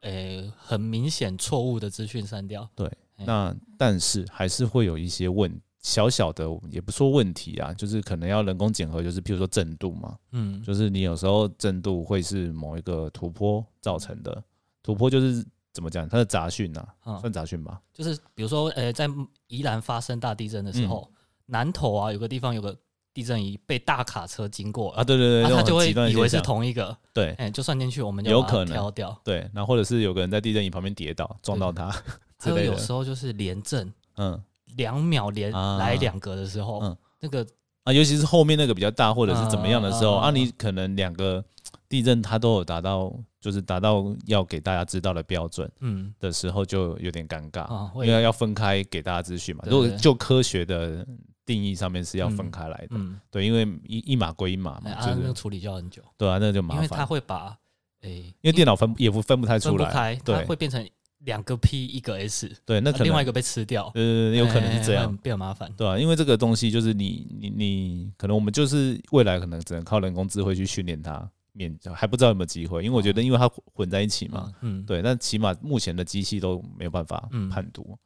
[0.00, 14.42] 诶很明显错误的资讯删掉，对，哎那但是还是会有一些问小小的，也不说问题啊，就是可能要人工检核，就是譬如说震度嘛，嗯就是你有时候震度会是某一个突坡造成的，
[14.82, 17.80] 突坡就是怎么讲，它的杂讯呐，嗯，算杂讯吧？
[17.92, 19.06] 就是比如说呃在
[19.48, 21.16] 宜兰发生大地震的时候，嗯
[21.50, 22.76] 南投啊有个地方有个
[23.12, 24.92] 地震仪被大卡车经过。
[24.92, 27.32] 啊，对对对，啊他就会以为是同一个，对。
[27.32, 28.72] 哎就算进去我们就有可能。
[28.72, 31.90] 挑掉，对，然后或者是有个人在地震仪旁边跌倒撞到他
[32.38, 34.40] 之还有有，时候就是连震嗯。
[34.76, 35.78] 两秒连啊。
[35.78, 37.44] 来两个的时候嗯，那个
[37.82, 41.44] 啊，尤其是后面那个比较大或者是怎么样的时候啊，你可能两个
[41.88, 47.90] 地震它都有达到，就是达到要给大家知道的标准嗯的时候，就有点尴尬，啊。
[47.96, 49.64] 因为要分开给大家资讯嘛。
[49.66, 51.04] 如果就科学的
[51.52, 56.76] 定义上面是要分开来的，嗯，对，因为一一码归一码嘛，就是哎啊那个处理就要很久，对啊，那就麻烦。
[56.76, 57.56] 因为它，会把
[58.02, 60.44] 诶因为电脑分也不分不太出来，分不开，对。
[60.44, 60.88] 会变成
[61.24, 65.02] 两个 P 一个 S，对，那可能另外一个被吃掉，呃有可能是这样。
[65.02, 65.68] 哎会很，变麻烦。
[65.76, 77.48] 对啊，因为这个东西就是你你你，可能我们就是未来可能只能靠人工智慧去训练它，免还不知道有没有机会，因为我觉得因为它混混在一起嘛，嗯，对，但起码目前的机器都没有办法嗯。
[77.50, 77.98] 判读，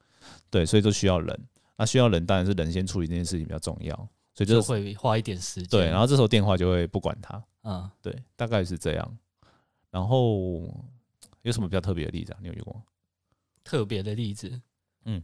[0.50, 1.38] 对，所以都需要人，
[1.76, 3.94] 那需要人当然是人先处理这件事情比较重要，
[4.34, 5.68] 所以就就会花一点时间。
[5.68, 9.18] 对，然后这时候电话就会不管他，嗯，对，大概是这样，
[9.90, 10.62] 然后
[11.42, 12.38] 有什么比较特别的例子啊？
[12.40, 12.80] 你有遇过？
[13.64, 14.60] 特别的例子，
[15.04, 15.22] 嗯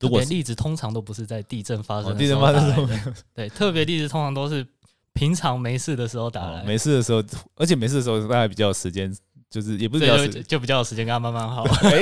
[0.00, 4.66] 如特果例子通常都不是在地震发生哦地震发生的时候的，对，特别例子通常都是
[5.12, 7.22] 平常没事的时候打哦来，没事的时候，
[7.56, 9.14] 而且没事的时候大家比较有时间，
[9.50, 11.62] 就是也不是比较就就比较有时间跟他慢慢好。
[11.82, 12.00] 哎，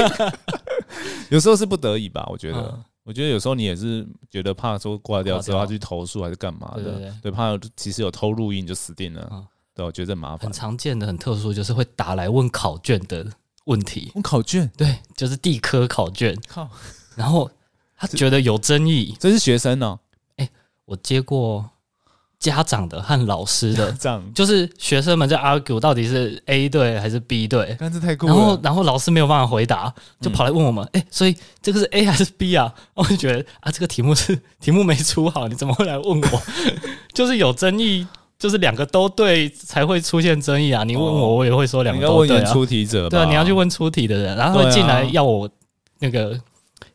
[1.31, 2.59] 有时候是不得已吧，我觉得。
[2.61, 10.53] 嗯我觉得有时候你也是觉得怕说挂掉之后挂掉他去投诉还是干嘛的，对怕其实有偷录音就死定了，嗯对，我觉得很麻烦很。
[10.53, 13.27] 常见的、很特殊，就是会打来问考卷的
[13.65, 14.13] 问题。
[14.15, 16.69] 问考卷，对，就是地科考卷，靠，
[17.17, 17.51] 然后
[17.97, 19.17] 他觉得有争议。
[19.19, 19.99] 这是学生哦，
[20.85, 21.69] 我接过
[22.43, 23.97] 家长的和老师的，
[24.35, 28.61] 就是学生们在 argue 到底是 A 队还是 B 队，但是太酷然后。
[28.61, 32.75] 然后老师没有办法回答，就跑来问我们，哎、所以这个是 A 还是 B 啊？
[32.95, 36.43] 我就觉得啊，这个题目是 题目没出好，你怎么会来问我？
[37.15, 38.07] 就是有争议。
[38.39, 40.83] 就是两个都对才会出现争议啊！
[40.83, 42.53] 你问我，哦我也会说两个都对啊。
[42.53, 43.11] 出题者吧？
[43.11, 45.49] 对啊，你要去问出题的人，然后进来要我
[46.01, 46.37] 那个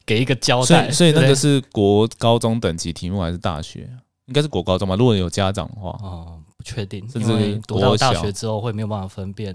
[0.05, 0.65] 给一个交代。
[0.65, 3.89] 所以所以那个是国高中等级题目还是大学？
[4.28, 4.96] 应该是国高中吧。
[4.96, 9.54] 如果有家长的话，哦，不确定，甚至读到大学之后会没有办法分辨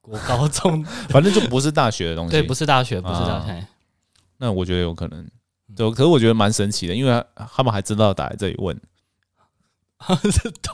[0.00, 2.30] 国高中， 反正就不是大学的东西。
[2.30, 3.66] 对，不是大学，不是大啊学，
[4.38, 5.20] 那我觉得有可能。
[5.20, 5.30] 嗯
[5.76, 8.76] 对，可是我觉得蛮神奇的，因为他们还知道打来这里问。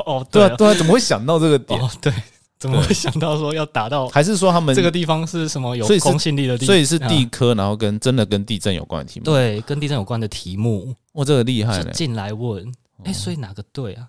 [0.06, 1.78] 哦，对啊，啊，对啊，怎么会想到这个点？
[1.78, 2.10] 哦，对，
[2.58, 6.66] 怎么会想到说要打到还是说他们这个地方是什么有公信力的地方？
[6.68, 11.92] 所以是地啊科，然后跟真的跟地震有关的题目。，对跟地震有关的题目，哇，这个厉害了。
[11.92, 12.64] 进来问，
[13.04, 14.08] 哎，哦所以哪个对啊？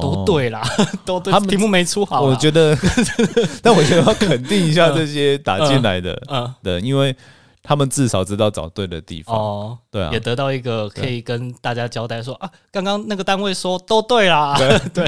[0.00, 0.24] 都。
[0.24, 0.62] 对啦，
[1.04, 2.22] 都对他，们题目没出好。
[2.22, 2.76] 我觉得，
[3.62, 7.14] 但我觉得要肯定一下这些打进来的 嗯的，因为
[7.62, 9.36] 他们至少知道找对的地方。
[9.36, 10.10] 哦，对啊。
[10.12, 14.56] 也，得到一个可以跟大家交代说啊，刚刚那个单位说都对啦，
[14.94, 15.04] 对，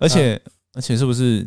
[0.00, 0.40] 而且
[0.74, 1.38] 而且是不是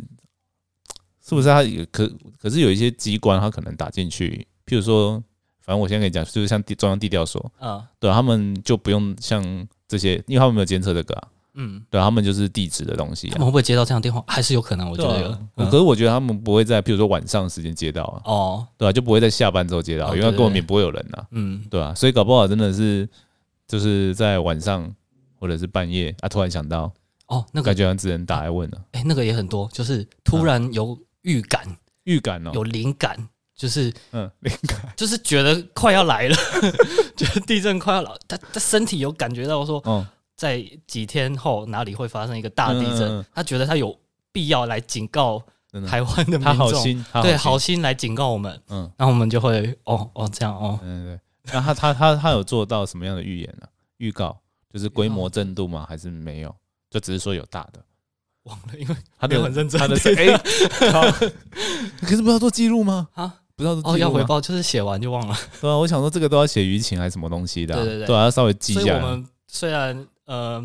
[1.28, 2.12] 是不是他也可
[2.42, 5.14] 可是有一些机关，他可能打进去，譬如说，
[5.62, 7.82] 反正我现在跟你讲，就是像地中央地调所，嗯。
[8.00, 9.44] 对啊、他们就不用像
[9.88, 13.32] 这些，因为他们没有监测这个啊，嗯，对啊、他们就是地址的东西啊。
[13.34, 14.24] 他们会不会接到这样的电话？
[14.28, 15.30] 还是有可能，我觉得有。
[15.30, 23.08] 啊，嗯可是我觉得他们不会在，譬如说晚上时间接到啊，哦，对啊，就不会在下班之后接到，哦因为根本也不会有人啊，嗯，对啊，所以搞不好真的是
[23.68, 24.94] 就是在晚上
[25.40, 26.92] 或者是半夜啊，突然想到，
[27.28, 27.66] 哦，那个。
[27.66, 31.64] 感觉像只能打来问了，哎，那个也很多，就是突然有预感，
[32.04, 33.18] 预感哦，有灵感，
[33.56, 36.36] 就是嗯，灵感，就是觉得快要来了，
[37.16, 43.26] 觉 得地震快要来，他他身体有感觉到说，嗯，在几天后哪里会发生一个大地震，嗯嗯嗯。
[43.34, 43.98] 他觉得他有
[44.32, 45.42] 必要来警告，
[45.88, 48.92] 台湾的民他好众，心，对，好心，来警告我们，嗯。
[48.98, 51.20] 然后我们就会哦哦这样哦，嗯，对。
[51.54, 54.38] 那他他他他有做到什么样的预言呢、预告？
[54.74, 55.86] 就是规模震度吗？
[55.88, 56.54] 还是没有？
[56.90, 57.80] 就只是说有大的。
[58.44, 60.38] 忘了，因为他的没有很认真他的是哎，
[60.92, 61.02] 靠
[62.02, 63.08] 可是不是要做记录吗？
[63.14, 63.98] 啊不是要做哦？
[63.98, 65.36] 要回报，就是写完就忘了。
[65.62, 68.82] 对啊，我想说这个都要写舆情还是什么东西的啊、对对对对啊，要稍微记一下。
[68.82, 70.64] 所以我们虽然呃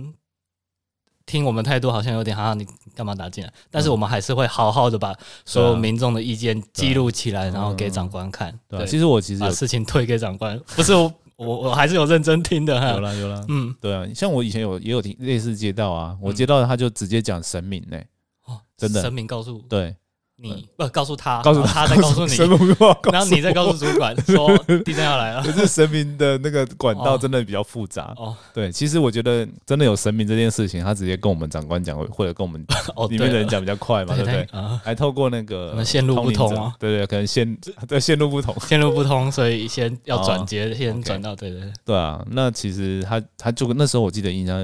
[1.27, 3.53] 听我们态度好像有点哈，你干嘛打进来？
[3.71, 8.59] 但是我们还是会好好的把所有民众的意见记录起来，然后给长官看。
[8.69, 13.01] 对其实我其实把事情推给长官，不是我 我我还是有认真听的有哈。
[13.01, 17.97] 啦有啦，嗯，对啊，像我以前有也有听类似接到啊，我接到他就直接讲神明呢、
[18.47, 19.95] 哦，真的神明告诉对，
[20.43, 22.35] 你，不告诉他，告诉他再告诉你，
[23.13, 25.43] 然后你再告诉主管说地震要来了。
[25.45, 27.19] 可是神明的那个管道哦。
[27.21, 28.15] 真的比较复杂。
[28.17, 28.35] 哦。
[28.55, 32.65] 对，其实我觉得真的有神明这件事情，他直接跟我们长官讲，或者跟我们
[32.97, 34.43] 哦，里面的人讲比较快嘛，对不对？
[34.51, 36.55] 啊，还透过那个线路不同啊。
[36.55, 42.25] 通对对，可能线对线路不同，线路不通，所以先要哦转接，先转到对对对，对啊。
[42.31, 44.61] 那其实他他就那时候我记得印象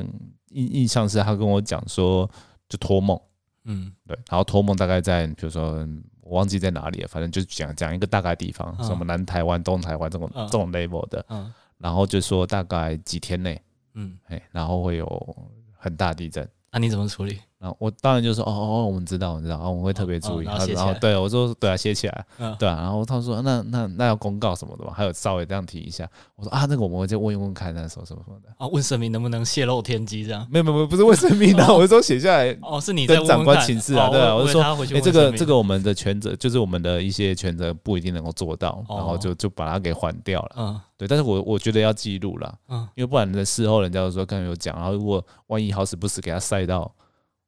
[0.53, 2.29] 印印象是他跟我讲说，
[2.69, 3.21] 就托梦，
[3.67, 3.93] 嗯。
[4.07, 5.87] 对，然后托梦大概在比如说
[6.23, 8.85] 我忘记在哪里了，反正就讲讲一个大概地方，嗯。
[8.87, 10.47] 什么南台湾、东台湾这种嗯。
[10.47, 11.53] 这种 level 的，嗯。
[11.79, 13.61] 然后就说大概几天内，
[13.95, 15.37] 嗯，哎，然后会有
[15.77, 16.49] 很大地震。
[16.73, 17.39] 那你怎么处理？
[17.67, 20.47] 然后我当然就说哦哦，我们知道，我们知道，哦我们会特别注意。
[20.47, 22.77] 哦然后对我说对啊，写起来，嗯对啊。
[22.77, 26.09] 然后他说那那那要公告什么的嘛，还有稍微这样提一下。
[26.37, 28.49] 我说啊，那个我们会再问一问看，那什么什么什么的。
[28.57, 30.47] 啊，问神明能不能泄露天机这样？
[30.51, 32.57] 没有没有，不是问神明的，哦我是说写下来。
[32.63, 40.51] 哦，是你在跟长官请示啊哦对啊我是说哎，这个这个我们的权责就是我们的一些权责不一定能够做到，哦然后就就把它给缓掉了。
[40.57, 46.91] 嗯对，但是我我觉得要记录了，嗯因为不然的事后人家就说刚才有讲，然后如果万一好死不死给他塞到，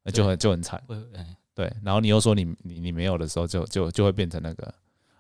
[0.09, 0.83] 那就很就很惨。
[1.55, 4.73] 对，然后你又说你你你没有的时候就，就就会变成那个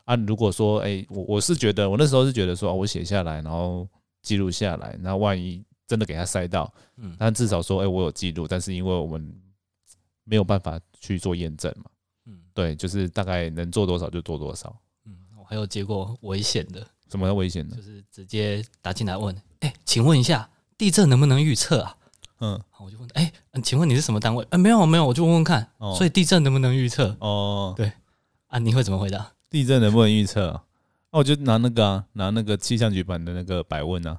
[0.04, 0.14] 啊。
[0.16, 3.86] 如果说，哎、我我是觉得，我那时候是觉得说，哦我写下来，然后
[4.22, 9.34] 记录下来，那万一真的给他塞到，嗯但至少说，哎、我有记录，但是因为我们
[10.22, 11.90] 没有办法去做验证嘛，
[12.26, 14.74] 嗯对，就是大概能做多少就做多少，
[15.06, 17.82] 嗯，我还有接过危险的，什么叫危险的就？
[17.82, 21.96] 是直接打进来问，哎，请问一下地震能不能预测啊？
[22.40, 24.46] 嗯，好我就问，哎，嗯请问你是什么单位？
[24.50, 27.92] 哎，没有没有，我就问问看，哦所以地震能不能预测哦，对
[28.48, 28.58] 啊？
[28.58, 29.32] 你会怎么回答？
[29.50, 30.62] 地震能不能预测啊？
[31.10, 34.18] 那我就拿那个啊，拿那个气象局版的那个百问啊，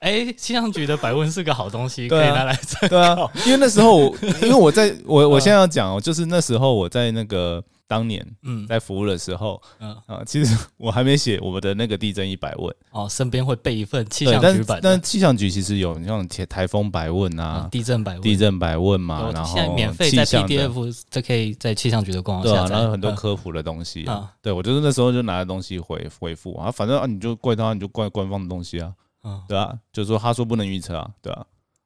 [0.00, 8.66] 哎，气象局的百问是个好东西，啊可以拿来参对啊考。，因为那时候我，因为我在我我嗯现在要讲哦，就是那时候我在那个当年嗯。
[8.66, 14.80] 在服务的时候嗯，啊，其实我还没写我们的那个地震一百问，哦，身边会备一份气象局版的。
[14.82, 20.68] 但气象局其实有像台台风百问啊嗯，地震百问，地震百问嘛，有然后现在免费在气象的。
[20.68, 22.70] PDF，这可以在气象局的官网对啊，下载。
[22.70, 23.16] 然后有很多嗯。
[23.16, 24.20] 科普的东西啊。
[24.22, 28.92] 嗯，对我就是那时候就拿着东西回回复啊，反正啊你就怪他，你就怪官方的东西啊，
[29.24, 31.44] 嗯，对啊，就是说他说不能预测啊，对啊，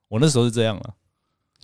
[0.09, 0.95] 我那时候是这样啊，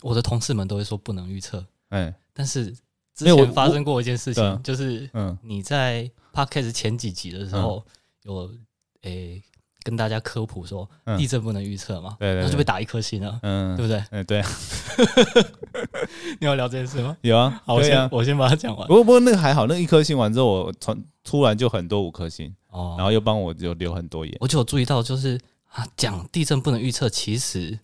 [0.03, 2.75] 我的同事们都会说不能预测，哎，但是
[3.14, 7.83] 之前发生过一件事情，就是嗯你在 podcast 前几集的时候
[8.22, 8.50] 有
[9.03, 9.42] 诶
[9.83, 14.03] 跟大家科普说嗯地震不能预测嘛，对对对然后就被打一颗星了，嗯对不对？
[14.11, 14.42] 嗯对，
[16.40, 17.16] 你要聊这件事吗？
[17.22, 18.94] 有啊，好，我先我先把它讲完不。
[18.94, 24.37] 过不过那个还好，那一颗星完之后，我突突然就很多五颗星，哦然后又帮我有留很多言。
[24.40, 25.38] 我就有注意到，就是
[25.70, 27.79] 啊，讲地震不能预测，其实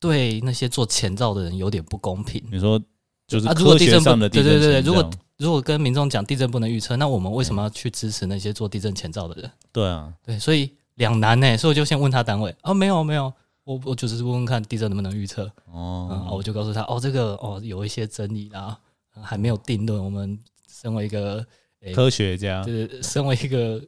[0.00, 2.42] 对那些做前兆的人有点不公平。
[2.50, 2.80] 你说
[3.26, 9.50] 就是啊如果地震不上的地震对对对对如果如果跟民众讲地震不能预测，那我们为什么要去支持那些做地震前兆的人？
[9.72, 11.56] 对啊，对，所以两难呢。
[11.56, 13.32] 所以我就先问他单位啊，没有没有，
[13.64, 18.78] 我我就只是问问看地震能不能预测，嗯，哦，我就告诉他，哦，这个哦有一些争议啦，
[19.16, 20.02] 呃还没有定论。
[20.02, 20.38] 我们
[20.72, 21.44] 身为一个，
[21.80, 23.82] 诶科学家，就是身为一个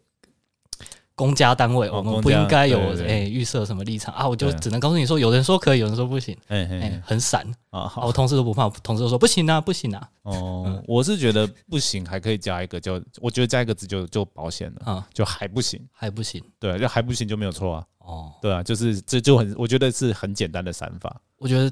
[1.17, 4.15] 公家单位，我们不应该有诶预设什么立场。
[4.15, 4.29] 啊。
[4.29, 7.45] 我就只能告诉你说，有人说可以，有人说不行，哎哎、哎，很散。
[7.71, 16.43] 啊我同事都不怕，同事都说不行啊，不行啊，哦，我是觉得不行，还可以加一个，就我觉得加一个字就就保险了，啊，就还不行，还不行。
[16.61, 21.71] 对，就还不行就没有错啊，哦，对啊，就是这就很，我觉得是很简单的散法，我觉得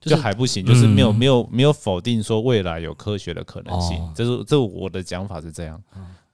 [0.00, 1.14] 就就还不行，就是没有嗯。
[1.16, 3.96] 没有没有否定说未来有科学的可能性。
[3.98, 5.80] 哦，这是这我的讲法是这样，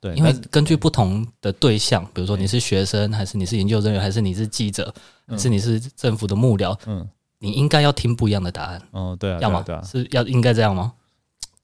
[0.00, 4.92] 对，因为根据不同的对象，比如说你是学生，还是你是研究人员，还是你是记者，
[5.26, 7.08] 还是你是政府的幕僚，嗯。
[7.40, 9.62] 你应该要听不一样的答案，哦对啊，要吗？
[9.64, 10.92] 对啊是要应该这样吗？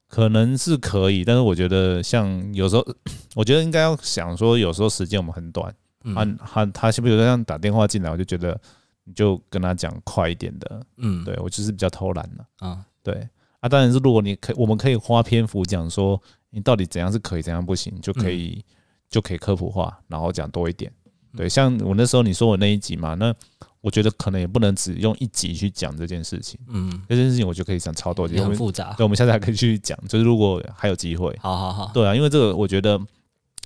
[0.06, 2.86] 可能是可以，但是我觉得像有时候，
[3.34, 6.14] 我觉得应该要想说，有时候时间我们很短，嗯。
[6.14, 8.56] 他他他，比如说像打电话进来，我就觉得
[9.02, 13.28] 你就跟他讲快一点的，嗯，对我就是比较偷懒了，啊，对。
[13.58, 16.20] 啊，当然是如果你可我们可以花篇幅讲说
[16.54, 18.64] 你到底怎样是可以，怎样不行，就可以、
[19.10, 20.90] 就可以科普化，然后讲多一点。
[21.36, 23.34] 对，像我那时候你说我那一集嘛，那
[23.80, 28.94] 我觉得可能也不能只用一集去讲这件事情，嗯，这件事情我就可以讲超多集，很复杂。
[28.96, 32.98] 对，我们下次还可以去讲，就是如果还有机会，好好好，对啊，因为这个我觉得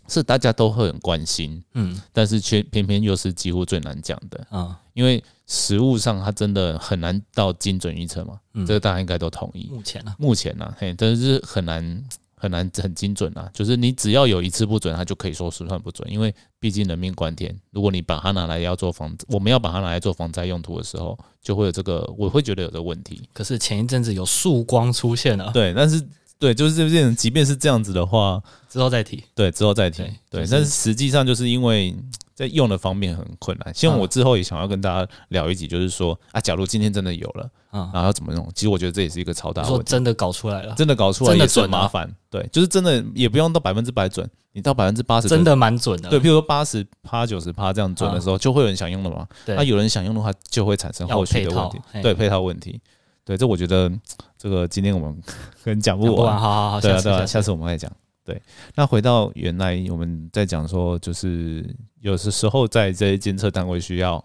[0.09, 9.69] 是大家都会很关心，嗯但是却偏偏又是几乎最难讲的，嗯因为实物上它真的很难到精准预测嘛，嗯这个大家应该都同意。
[9.71, 12.03] 目前呢，目前呢、嘿，但是很难
[12.39, 17.55] 很难很精准啊，就是你只要有一次不准，它就可以说是算不准，因为毕竟人命关天。
[17.71, 23.21] 如果你把它拿来要做防，我们要把它拿来做防灾用途的时候，就会有这个，我会觉得有这个问题。
[23.33, 26.03] 可是前一阵子有曙光出现了，对，但是
[26.39, 29.25] 对，就是这件，即便是这样子的话，之后再提。
[29.35, 30.05] 对，之后再提。
[30.05, 31.95] 对对，就是但是实际上就是因为
[32.33, 33.75] 在用的方面很困难。
[33.75, 38.49] 希望嗯我之后也想要跟大家聊一集，就是说啊，假如今天真的有了，嗯然后要怎么弄？
[38.55, 39.83] 其实我觉得这也是一个超大的问题。
[39.83, 46.09] 说真的搞出来了，真的搞出来真的也是很准啊麻烦，对，就是真的也不用到百分之百准，你到百分之八十真的蛮准的。
[46.09, 49.27] 对，譬如说八十趴、九十趴这样准的时候，就会有人想用了嘛。
[49.45, 52.81] 对那有人想用的话，就会产生后续的问题要配套，嘿对配套问题。
[53.25, 53.93] 对，这我觉得
[54.39, 55.23] 这个今天我们
[55.63, 57.93] 跟讲不讲不完，完，好好好，对啊对啊，下次下下次我们再讲。
[58.25, 58.41] 对，
[58.75, 61.65] 那回到原来我们在讲说，就是
[62.01, 64.23] 有的时候在这些监测单位需要，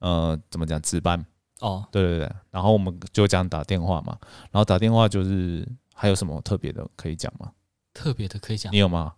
[0.00, 1.24] 呃，怎么讲值班？
[1.60, 4.18] 哦，对对对，然后我们就讲打电话嘛，
[4.50, 7.50] 然后打电话就是还有什么特别的可以讲吗？
[7.92, 9.14] 特别的可以讲你，有吗？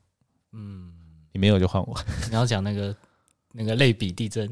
[0.53, 0.92] 嗯，
[1.33, 1.96] 你没有就换我。
[2.29, 2.94] 你要讲那个
[3.53, 4.46] 那个类比地震，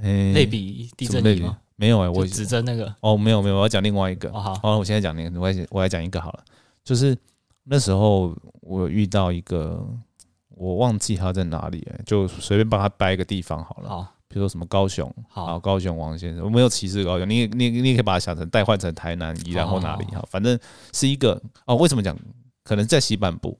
[0.00, 1.58] 类类比地震仪吗？？
[1.78, 4.30] 没有哎、我就指针那个，哦没有没有，我要讲另外一个。
[4.30, 6.44] 哦好，好，我现在讲那个，我来我来讲一个好了，
[6.82, 7.14] 就是
[7.64, 9.86] 那时候我有遇到一个，
[10.48, 20.58] 我忘记他在哪里、欸，就随便帮他掰一个地方好了，好，比如说什么高雄，好好，高雄王先生，我没有歧视高雄，你你你也可以把它想成代换成台南、宜兰或哪里好哈，反正
[20.92, 21.76] 是一个哦。
[21.76, 22.16] 为什么讲？
[22.64, 23.56] 可能在西半部，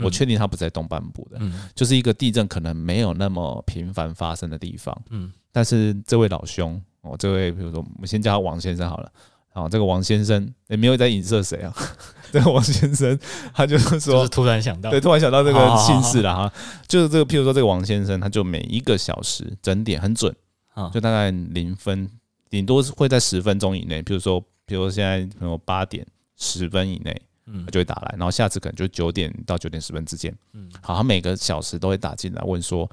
[0.00, 4.96] 我嗯确定他不在东半部的，嗯就是一个地震可能没有那么频繁发生的地方。
[5.10, 9.12] 嗯但是这位老兄哦，这位比如说我们先叫他王先生好了。
[9.56, 11.74] 好，这个王先生也没有在影射谁啊。
[12.30, 13.18] 这个王先生，
[13.54, 16.52] 他就是就说是，突然想到，对，突然想到这个姓氏了哈，
[16.86, 20.30] 就是这个，譬如说这个王先生，他就每一个小时整点很准，
[20.74, 22.06] 啊就大概零分，
[22.50, 24.02] 顶多是会在十分钟以内。
[24.02, 30.36] 譬如说，譬如说现在可能八点十分以内，嗯他就会打来，然后下次可能就九点到九点十分之间。
[30.52, 32.84] 嗯好，他每个小时都会打进来问说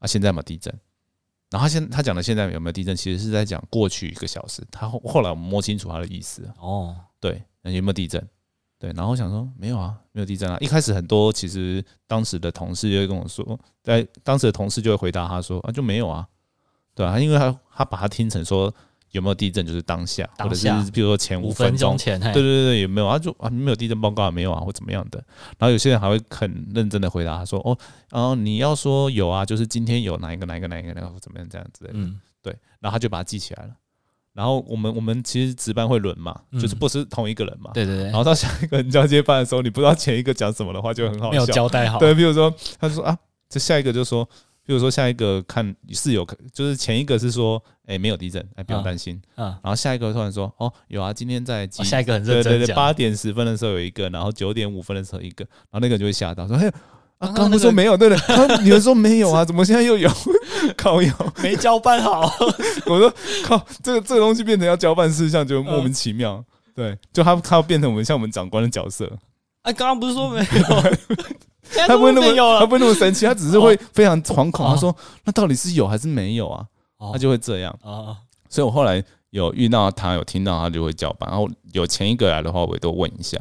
[0.00, 0.74] 啊，现在有没有地震？
[1.50, 4.62] 然后他现他讲的现在有没有地震，其实是在讲过去一个小时。
[4.70, 8.24] 他后后来我们摸清楚他的意思，哦，对，那有没有地震？
[8.78, 10.56] 对，然后我想说没有啊，没有地震啊。
[10.60, 16.26] 一开始很多其实当时的同事就会跟我说，在当时的同事就会回答他说啊就没有啊，
[16.94, 18.72] 对啊，因为他他把他听成说
[19.10, 23.18] 有没有地震就是当下，或者是比如说前五分钟，前，对对对对，有没有啊？
[23.18, 25.18] 就啊没有地震报告啊，没有啊，或怎么样的。
[25.58, 27.76] 然后有些人还会很认真的回答他说哦，
[28.10, 31.98] 然后你要说有啊，就是今天有哪一个哪一个哪一个哪个怎么样这样之类的。
[31.98, 33.70] 嗯对，然后他就把它记起来了。
[34.32, 37.72] 然后我们我们其实值班会轮嘛，嗯就是不是同一个人嘛。
[37.74, 41.52] 对对对然，后到下一个人交接班的时候，你不知道前一个讲什么的话，就很好没有笑。
[41.52, 44.26] 交代好，对，比如说他说啊，这下一个就说，
[44.70, 49.20] 比如说下一个看是有，就是前一个是说，哎，没有地震，哎，不用嗯担心。
[49.34, 56.68] 嗯，然后下一个突然说，哦，有啊，今天在几哦下一个很对对对，认真讲，八点十分的时候有一个，然后九点五分的时候一个，然后那个就会吓到说，嘿。
[57.18, 60.08] 啊，刚刚不是说没有，对的，刚 你们说没有啊，怎么现在又有？
[60.78, 61.12] 靠有，
[61.42, 62.32] 没交办好，
[62.86, 63.12] 我说
[63.42, 66.44] 靠，这个这个东西变成要交办事项，就莫名其妙。
[66.76, 69.10] 对，就他他要变成我们像我们长官的角色，
[69.62, 70.44] 哎，刚刚不是说没有，
[71.86, 74.66] 他不会那么他不会那么生气，他只是会非常惶恐。
[74.66, 74.94] 哦他说
[75.24, 76.64] ：“那到底是有还是没有啊？”
[76.98, 77.70] 哦他就会这样。
[77.82, 78.16] 啊，
[78.48, 83.38] 所以我后来有遇到他，有听到他就会叫板，然后有前一个来的话，我也都问一下，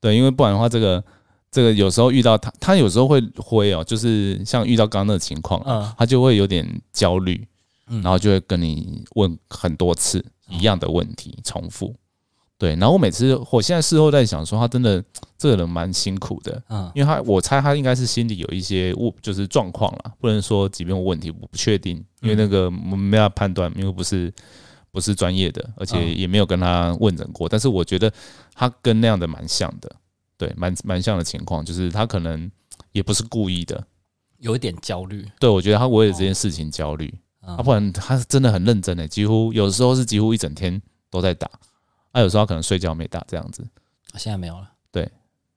[0.00, 1.02] 对，因为不然的话，这个
[1.50, 7.46] 这个有时候遇到他，他有时候会灰哦，就是像遇到刚刚那个情况，嗯他就会有点焦虑，
[7.88, 11.94] 嗯然后就会跟你问很多次一样的问题，重复。
[12.62, 15.02] 对，然后我每次我现在事后在想说，他真的
[15.36, 16.88] 这个人蛮辛苦的，嗯。
[16.94, 24.32] 因为他我猜他应该是心里有一些误，就是状况啦，不能说疾病有问题，我不确定，因为那个我们没办法判断，因为不是
[24.92, 26.16] 不是专业的，而且嗯。
[26.16, 27.48] 也没有跟他问诊过。
[27.48, 28.08] 但是我觉得
[28.54, 29.90] 他跟那样的蛮像的，
[30.38, 32.48] 对，蛮蛮像的情况，就是他可能
[32.92, 33.84] 也不是故意的，
[34.38, 37.12] 有一点焦虑，对我觉得他为了这件事情焦虑，
[37.44, 37.56] 嗯。
[37.56, 41.50] 啊，不然他是真的很认真的，几乎有时候是几乎一整天都在打，
[42.12, 43.66] 啊，有时候可能睡觉没打这样子
[44.16, 45.10] 现在没有了，对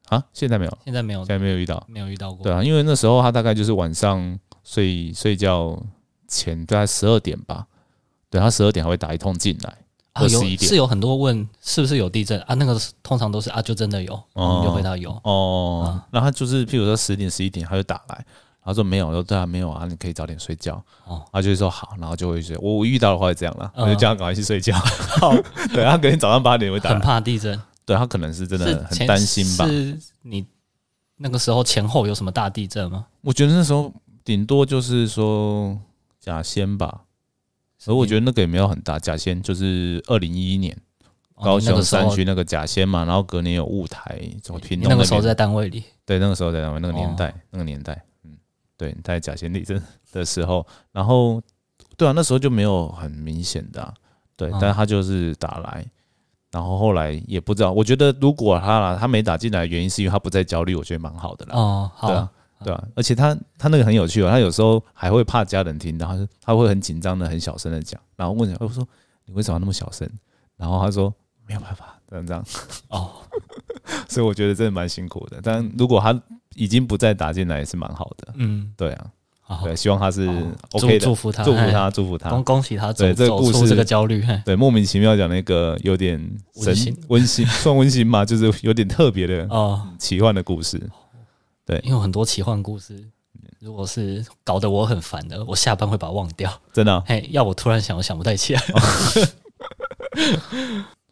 [0.07, 1.83] 啊，现在没有，现在没有现在没有遇到。
[1.89, 5.77] 没有遇到过，对啊，因为那时候他大概就是晚上睡睡觉
[6.27, 7.65] 前大概十二点吧，
[8.29, 9.77] 对他十二点还会打一通进来，
[10.13, 12.53] 啊，有11点是有很多问是不是有地震啊？
[12.55, 15.11] 那个通常都是啊，就真的有，我们就回答有。
[15.23, 18.25] 哦嗯，然后他就是譬如说十点十一点他就打来，
[18.65, 22.57] 他说没有，我说对啊没有啊，你可以早点睡觉，哦他就会说好，然后就会睡。
[22.57, 24.75] 我我遇到的话是这样啦，嗯我就叫他赶快去睡觉。
[25.71, 29.67] 对他隔天早上八点会打很，怕地震，对他可能是真的很担心吧。
[29.67, 30.45] 是你
[31.17, 33.05] 那个时候前后有什么大地震吗？
[33.21, 33.93] 我觉得那时候
[34.23, 35.77] 顶多就是说
[36.19, 37.01] 甲仙吧，
[37.85, 38.97] 而我觉得那个也没有很大。
[38.97, 40.75] 甲仙就是二零一一年
[41.35, 48.01] 哦高雄山区那个甲仙嘛，然后隔年有雾台，什么屏东那个时候在单位里，对那个时候在单位那个年代哦，那个年代，嗯，
[48.77, 51.41] 对，在甲仙地震的时候，然后
[51.97, 53.93] 对啊，那时候就没有很明显的啊、
[54.35, 55.85] 对，嗯但是他就是打来。
[56.51, 61.51] 然后后来也不知道，我觉得如果他啦，他没打进来，原因是因为他不再焦虑，我觉得蛮好的啦。
[61.53, 62.31] 哦，好对啊，
[62.63, 68.87] 对啊，而且他他那个很有趣哦，他有时候还会怕家人听到，他他会很紧张的、很小声的讲，然后问我说
[69.25, 70.09] 你为什么那么小声？
[70.55, 71.13] 然后他说
[71.47, 72.25] 没有办法，这样。
[72.25, 72.43] 这样，
[72.89, 73.11] 哦，
[74.09, 75.39] 所以我觉得真的蛮辛苦的。
[75.43, 76.19] 但如果他
[76.55, 78.33] 已经不再打进来，也是蛮好的。
[78.35, 82.29] 嗯，对啊，对，希望他是哦 OK 的，祝祝福他，哎，祝福他，祝福他。
[82.29, 82.43] 恭。
[82.43, 86.17] 恭喜他走对这个故事这个焦虑，对，莫名其妙讲那个有点
[86.55, 86.97] 神温馨。
[87.09, 90.81] 温馨， 算温馨嘛，就是有点特别的哦，奇幻的故事。
[91.65, 91.77] 对。
[91.79, 93.07] 因为有很多奇幻故事，
[93.59, 96.51] 如果是搞得我很烦的，我下班会把它忘掉。
[96.73, 98.61] 真的啊、嘿，要我突然想，我想不太起来。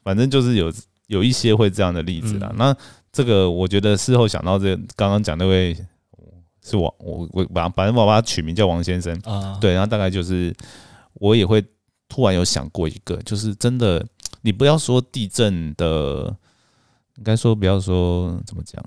[0.04, 0.72] 反正就是有
[1.08, 2.52] 有一些会这样的例子啦。
[2.56, 2.76] 那
[3.12, 5.76] 这个我觉得事后想到这刚刚讲那位
[6.62, 10.56] 是王，我我把反正我把他取名叫王先生，啊，对，然后大概就是
[11.16, 11.64] 我也会
[12.08, 14.06] 突然有想过一个，就是真的，
[14.42, 16.36] 你不要说地震的，
[17.18, 18.84] 应该说不要说怎么讲，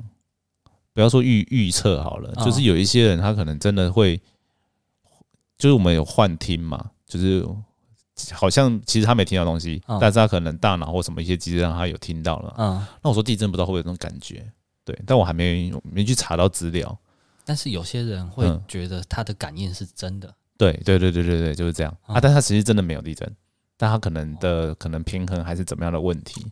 [0.95, 4.17] 不要说预预测好了，哦就是有一些人他可能真的会，
[5.59, 7.47] 就是我们有幻听嘛，就是
[8.33, 12.55] 好像其实他没听到东西，嗯但是他可能大脑或什么一些机制让他有听到了。
[12.59, 14.45] 嗯，那我说地震不知道会不会有这种感觉，
[14.85, 16.99] 对，但我还没没去查到资料。
[17.45, 20.35] 但是有些人会嗯觉得他的感应是真的。
[20.59, 22.19] 对对对对对对，就是这样啊。
[22.19, 23.31] 嗯但他其实真的没有地震，
[23.77, 26.45] 但他可能的可能平衡还是怎么样的问题。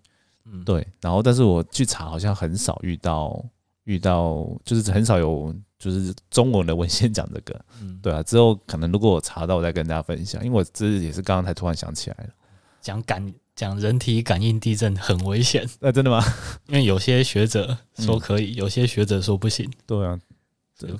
[0.45, 3.43] 嗯，对，然后但是我去查，好像很少遇到
[3.85, 7.61] 遇到，就是很少有就是中文的文献讲这个。
[7.81, 12.31] 嗯，对啊，之后可能如果我查到，我再跟大家分享，因为我这也是刚刚才突然想起来了。
[12.81, 16.23] 讲感讲人体感应地震很危险，那、 真的吗？
[16.67, 20.19] 因为有些学者说嗯可以，有些学者说不行，对啊，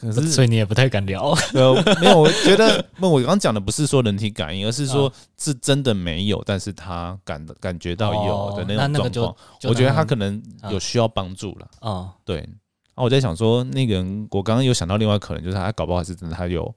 [0.01, 1.35] 可是所以你也不太敢聊。
[1.53, 1.75] 没有，
[2.19, 11.69] 我觉得那我刚刚讲的不是说人体感应，而是说是真的没有，但是他感感觉到有的哦那种状况，我觉得他可能有需要帮助了。
[11.81, 12.49] 哦，对，
[12.95, 16.73] 啊，我在想说，那个人，我刚刚有想到另外可能就是他搞不好是真的，他有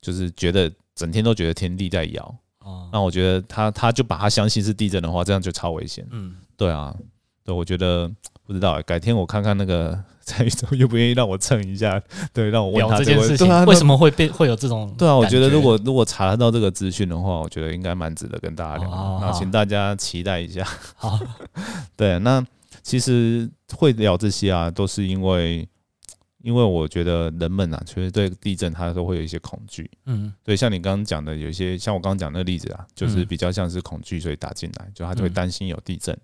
[0.00, 6.06] 就是觉得整天都觉得天地在摇，哦，那我觉得他他就把他相信是地震的话，这样就超危险。
[6.10, 6.94] 嗯，对啊，
[7.44, 8.10] 对，我觉得
[8.46, 12.00] 不知道欸，改天我看看那个蔡宇宙愿不愿意让我蹭一下，
[12.32, 14.94] 对，让我问他这件事情啊，，为什么会变会有这种？
[14.96, 20.64] 对啊，我觉得如果如果查得到这个资讯的话，我觉得应该蛮值得跟大家聊那请大家期待一下。
[20.96, 21.18] 好，
[21.96, 22.44] 对，那
[22.88, 25.68] 其实会聊这些啊，都是因为，
[26.42, 29.90] 因为我觉得人们啊，其实对地震它都会有一些恐惧。
[30.06, 36.18] 嗯对，像你刚刚讲的，有一些像我刚刚讲那个例子啊，就是嗯比较像是恐惧，所以打进来，就他就会嗯担心有地震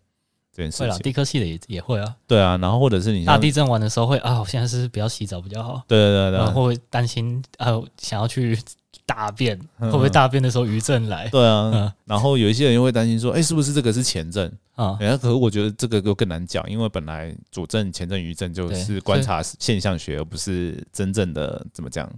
[0.56, 1.04] 这件会啦，事情。
[1.04, 2.16] 地科系的也也会啊。
[2.26, 8.58] 对啊，然后或者是你像大地震完的时候会啊，我现在是不要洗澡比较好，对对对对然后会担心啊，想要去
[9.06, 11.28] 大便，嗯会不会大便的时候余震来？
[11.28, 14.50] 对啊嗯，然后有一些人又会担心说，哎，是不是这个是前震？
[14.74, 22.10] 啊，哎，可是我觉得这个就更难讲，因为本来主症、前症、余症就是观察现象学，而不是真正的怎么讲，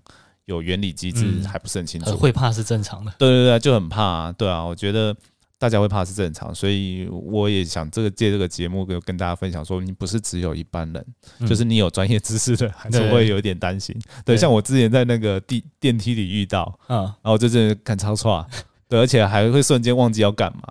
[0.46, 2.10] 有原理机制嗯还不是很清楚。
[2.10, 3.12] 呃会怕是正常的。
[3.18, 5.14] 对对对，就很怕、啊，对啊，我觉得
[5.58, 11.06] 大家会怕是正常，所以我也想这个借这个节目跟跟大家分享说，你不是只有一般人，
[11.38, 11.46] 嗯。
[11.46, 13.94] 就是你有专业知识的， 还是对会有一点担心。
[14.24, 14.36] 对，对。
[14.36, 18.46] 像我之前在那个地电梯里遇到，嗯，然后就真的看超差，
[18.88, 20.62] 对，而且还会瞬间忘记要干嘛。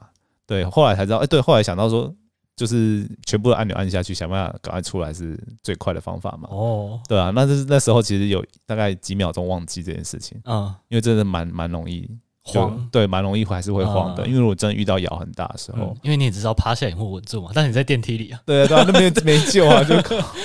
[0.45, 2.13] 对，后来才知道，哎、对，后来想到说，
[2.55, 6.47] 就是全部的按钮按下去，想办法赶快出来是最快的方法嘛。
[6.51, 12.13] 哦，对啊，那就是那时候其实有大概几秒钟忘记这件事情，嗯，因为真的蛮蛮容易就
[12.45, 12.87] 慌。
[12.91, 14.23] 对，蛮容易还是会慌的。
[14.25, 19.95] 嗯因为如果真的遇到摇很大的时候，嗯，因为你也知道趴下也会稳住嘛，但是你在电梯里啊，对啊，对啊，那边 没救啊，就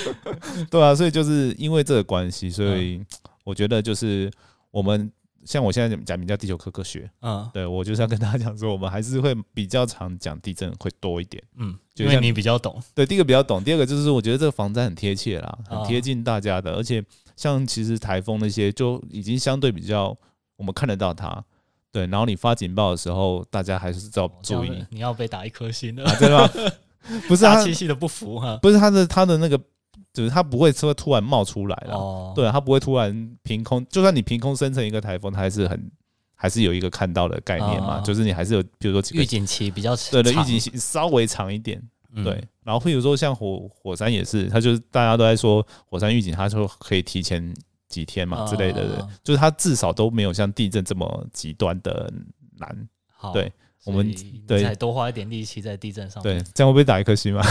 [0.70, 3.04] 对啊，所以就是因为这个关系，所嗯以
[3.44, 4.30] 我觉得就是
[4.70, 5.10] 我们
[5.44, 11.42] 像我现在讲名叫地球科科学，嗯对我就是要跟大家讲说，我们还是会比较常讲地震会多一点。
[11.56, 17.02] 嗯，因为你比较懂，对，第一个比较懂，第二个就是我觉得这个防灾很贴切啦，啊很贴近大家的，而且
[17.36, 20.16] 像其实台风那些就已经相对比较
[20.56, 21.42] 我们看得到它。
[21.92, 24.84] 对，然后你发警报的时候，大家还是要注意。
[24.90, 26.48] 你要被打一颗星的，啊，对吧？
[27.26, 28.58] 不是它大气，系的不服哈。
[28.62, 29.58] 不是他的他的那个，
[30.12, 35.90] 就是他不会说突然冒出来了，哦，对，他不会突然凭空，就算你凭空生成一个台风，它还是很
[36.34, 40.12] 还是有一个看到的概念嘛，啊就是你还是有，比如说几个预警期比较长。
[40.12, 41.82] 对的预警期稍微长一点，
[42.14, 42.22] 嗯。
[42.22, 47.54] 对，然后譬如说像火火山也是，它就是大家都在说火山预警，它说可以提前
[47.90, 52.10] 几天嘛之类的啊，就是它至少都没有像地震这么极端的
[52.58, 52.88] 难。
[53.08, 53.52] 好，对
[53.84, 54.10] 我们
[54.46, 57.42] 对多花一点力气在地震上，对，这样会不会打一颗星嘛？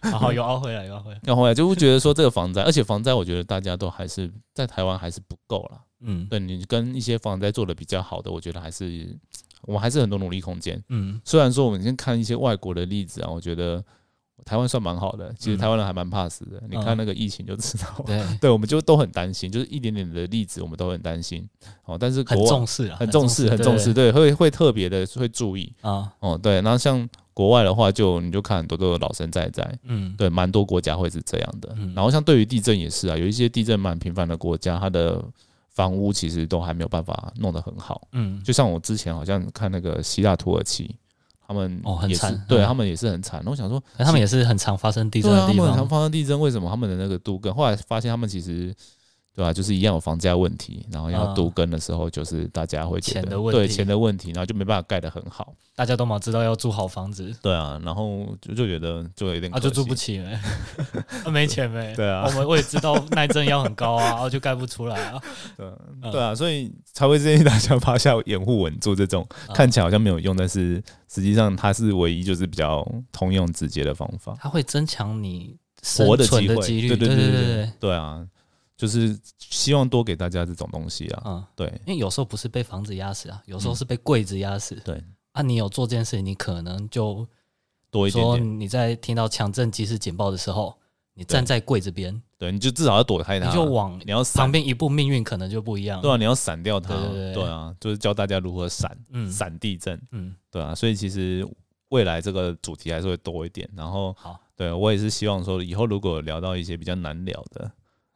[0.00, 5.80] 然后又凹回来，又凹回来，然后后来就会觉得说这个防灾，而且防灾我觉得大家都还是在台湾还是不够了。
[6.04, 9.16] 嗯对你跟一些防灾做的比较好的，我觉得还是
[9.62, 10.82] 我们还是很多努力空间。
[10.88, 13.84] 嗯虽然说我们先看一些外国的例子啊，我觉得
[14.44, 16.62] 台湾算蛮好的，其实嗯台湾人还蛮怕死的。
[16.68, 21.48] 你看那个疫情就知道，对， 对，我们就都很担心，就是一点点的例子我们都很担心。
[21.84, 25.72] 哦，但是很重视啊，很重视，很重视，对，会会特别的会注意。
[25.80, 31.74] 啊，哦，对，然后像国外的话就，你就看很多都有老生在在，嗯对，蛮多国家会是这样的。
[31.76, 35.22] 嗯然后像对于地震也是啊，有一些地震蛮频繁的国家，它的
[35.70, 38.06] 房屋其实都还没有办法弄得很好。
[38.12, 40.94] 嗯，就像我之前好像看那个希腊土耳其，
[41.46, 43.42] 他们哦很惨嗯对他们也是很惨。
[43.46, 47.52] 我想说，可他们也是很常发生地震对啊，的地他们很常，发生地震，为什么他们的那个都跟？
[47.54, 48.74] 后来发现他们其实。
[49.34, 55.54] 对啊、就是一样有房价问题，然后要啊都更的时候，就是大家会觉得钱的问对题钱的问题，然后就没办法盖得很好。
[55.74, 60.34] 大家都嘛知道要住好房子，对啊，然后就就觉得就有点啊，就住不起没，
[61.24, 62.24] 啊没钱没，对啊。
[62.26, 65.20] 我们我也知道耐震要很高啊，然后就盖不出来啊，
[65.56, 75.56] 对对啊，所以才会建议大家趴下掩护稳住这种啊看起来好像没有用，但是实际上它是唯一就是比较通用直接的方法，它会增强你
[75.98, 77.16] 活的机会，的几率，对对对。
[77.16, 77.72] 对对对。
[77.80, 78.22] 对啊，
[78.82, 81.68] 就是希望多给大家这种东西啊，嗯，对。
[81.86, 87.24] 因为有时候不是被房子压死啊，有时候是被柜子压死，对，啊，你有做这件事情，你可能就
[87.92, 90.76] 多一点说，你在听到强震及时警报的时候，
[91.14, 94.40] 你站在柜子边，对，你就至少要躲开它，你就往你要闪。
[94.42, 96.02] 旁，边一步，命运可能就不一样。
[96.02, 97.44] 对啊，你要闪掉它，对对对对。
[97.44, 99.30] 啊，就是教大家如何闪嗯。
[99.30, 101.48] 闪地震，嗯，对啊，所以其实
[101.90, 107.70] 未来这个主题还是会多一点，然后好，对我也是希望说以后如果聊到一些比较难聊的。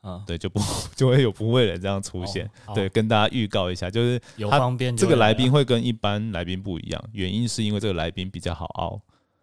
[0.07, 0.61] 嗯，对，就不
[0.95, 2.49] 就会有不会人这样出现。
[2.67, 9.01] 哦对，跟大家预告一下，就是有他方便这个来来宾会跟一般来宾不一样，原因是因为这个来宾比较好凹，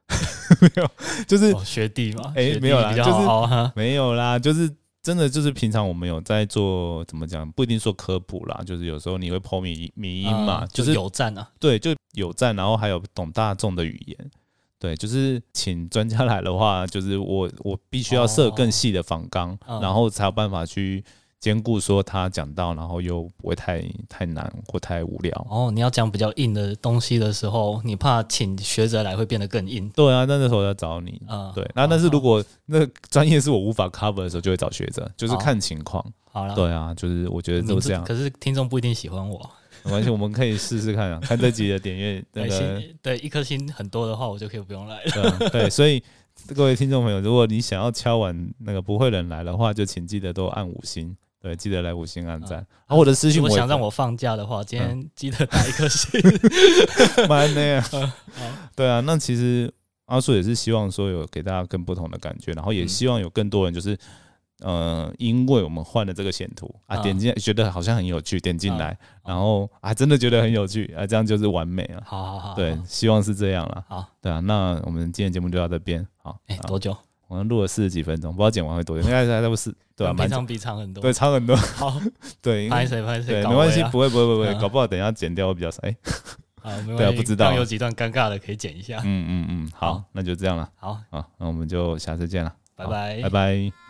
[0.61, 0.89] 没有，
[1.27, 3.71] 就是、哦学弟嘛，哎没有啦就是好哈。
[3.75, 14.31] 没有啦，就是真的就是平常我们有在做怎么讲，不一定说科普啦，就是有时候你会抛迷迷音嘛，嗯就是有赞啊，对，就有赞，然后还有懂大众的语言。
[14.83, 21.01] 对，就是请专家来的话，就是我我必须要设更细的访纲，嗯然后才有办法去
[21.39, 25.47] 兼顾说他讲到，然后又不会太太难或太无聊。
[25.49, 29.89] 哦，你要讲比较硬的东西的时候，你怕请学者来会变得更硬。
[29.91, 31.21] 对啊，那那时候要找你。
[31.29, 36.05] 嗯，对，那但是如果那个专业是我无法 cover 的时候，就会找学者，就是看情况。
[36.29, 39.49] 好了，对啊，就是我觉得都这样，可是听众不一定喜欢我。
[39.85, 45.49] 没关系，我们可以试试看啊，看这集的点阅那对，个对一颗星很多的话，我就可以不用来了。
[45.49, 46.01] 对所以
[46.55, 52.59] 各位听众朋友，如果你想要敲完那个不会人来的话，就请记得都按五星，对，记得来五星按赞。
[52.59, 56.21] 嗯然后我的私如讯我果想让我放假的话，今天 记得打一颗星。
[57.27, 57.99] 蛮那样 好，
[58.75, 59.71] 对啊，那其实
[60.05, 63.97] 阿树也是希望说有给大家更不同的感觉，然后也嗯希望有更多人就是。
[64.63, 68.97] 呃，因为我们换了这个显图啊，嗯点进来觉得好像很有趣，点进来，嗯
[69.27, 72.01] 然后啊，真的觉得很有趣啊，这样就是完美了。
[72.05, 73.85] 好好好，对，希望是这样了。
[73.87, 76.05] 好，对啊，那我们今天节目就到这边。
[76.17, 76.95] 好，哎，多久？
[77.27, 80.13] 我们录了四十几分钟，不知道剪完会多久，应该还差不多四，对吧？
[80.13, 81.01] 平常比长很多。
[81.01, 81.55] 对，，长很多。
[81.75, 81.99] 好，
[82.41, 85.79] 对，拍谁拍谁，对，没关系，不会不会不会，嗯搞不好等一下剪掉会比较少。
[85.83, 85.95] 哎，
[86.61, 88.99] 好，没 关系对啊不知道有几段尴尬的可以剪一下。
[89.03, 90.69] 嗯嗯嗯，好好，那就这样了。
[90.75, 93.82] 好，好，那我们就下次见了，拜拜拜拜。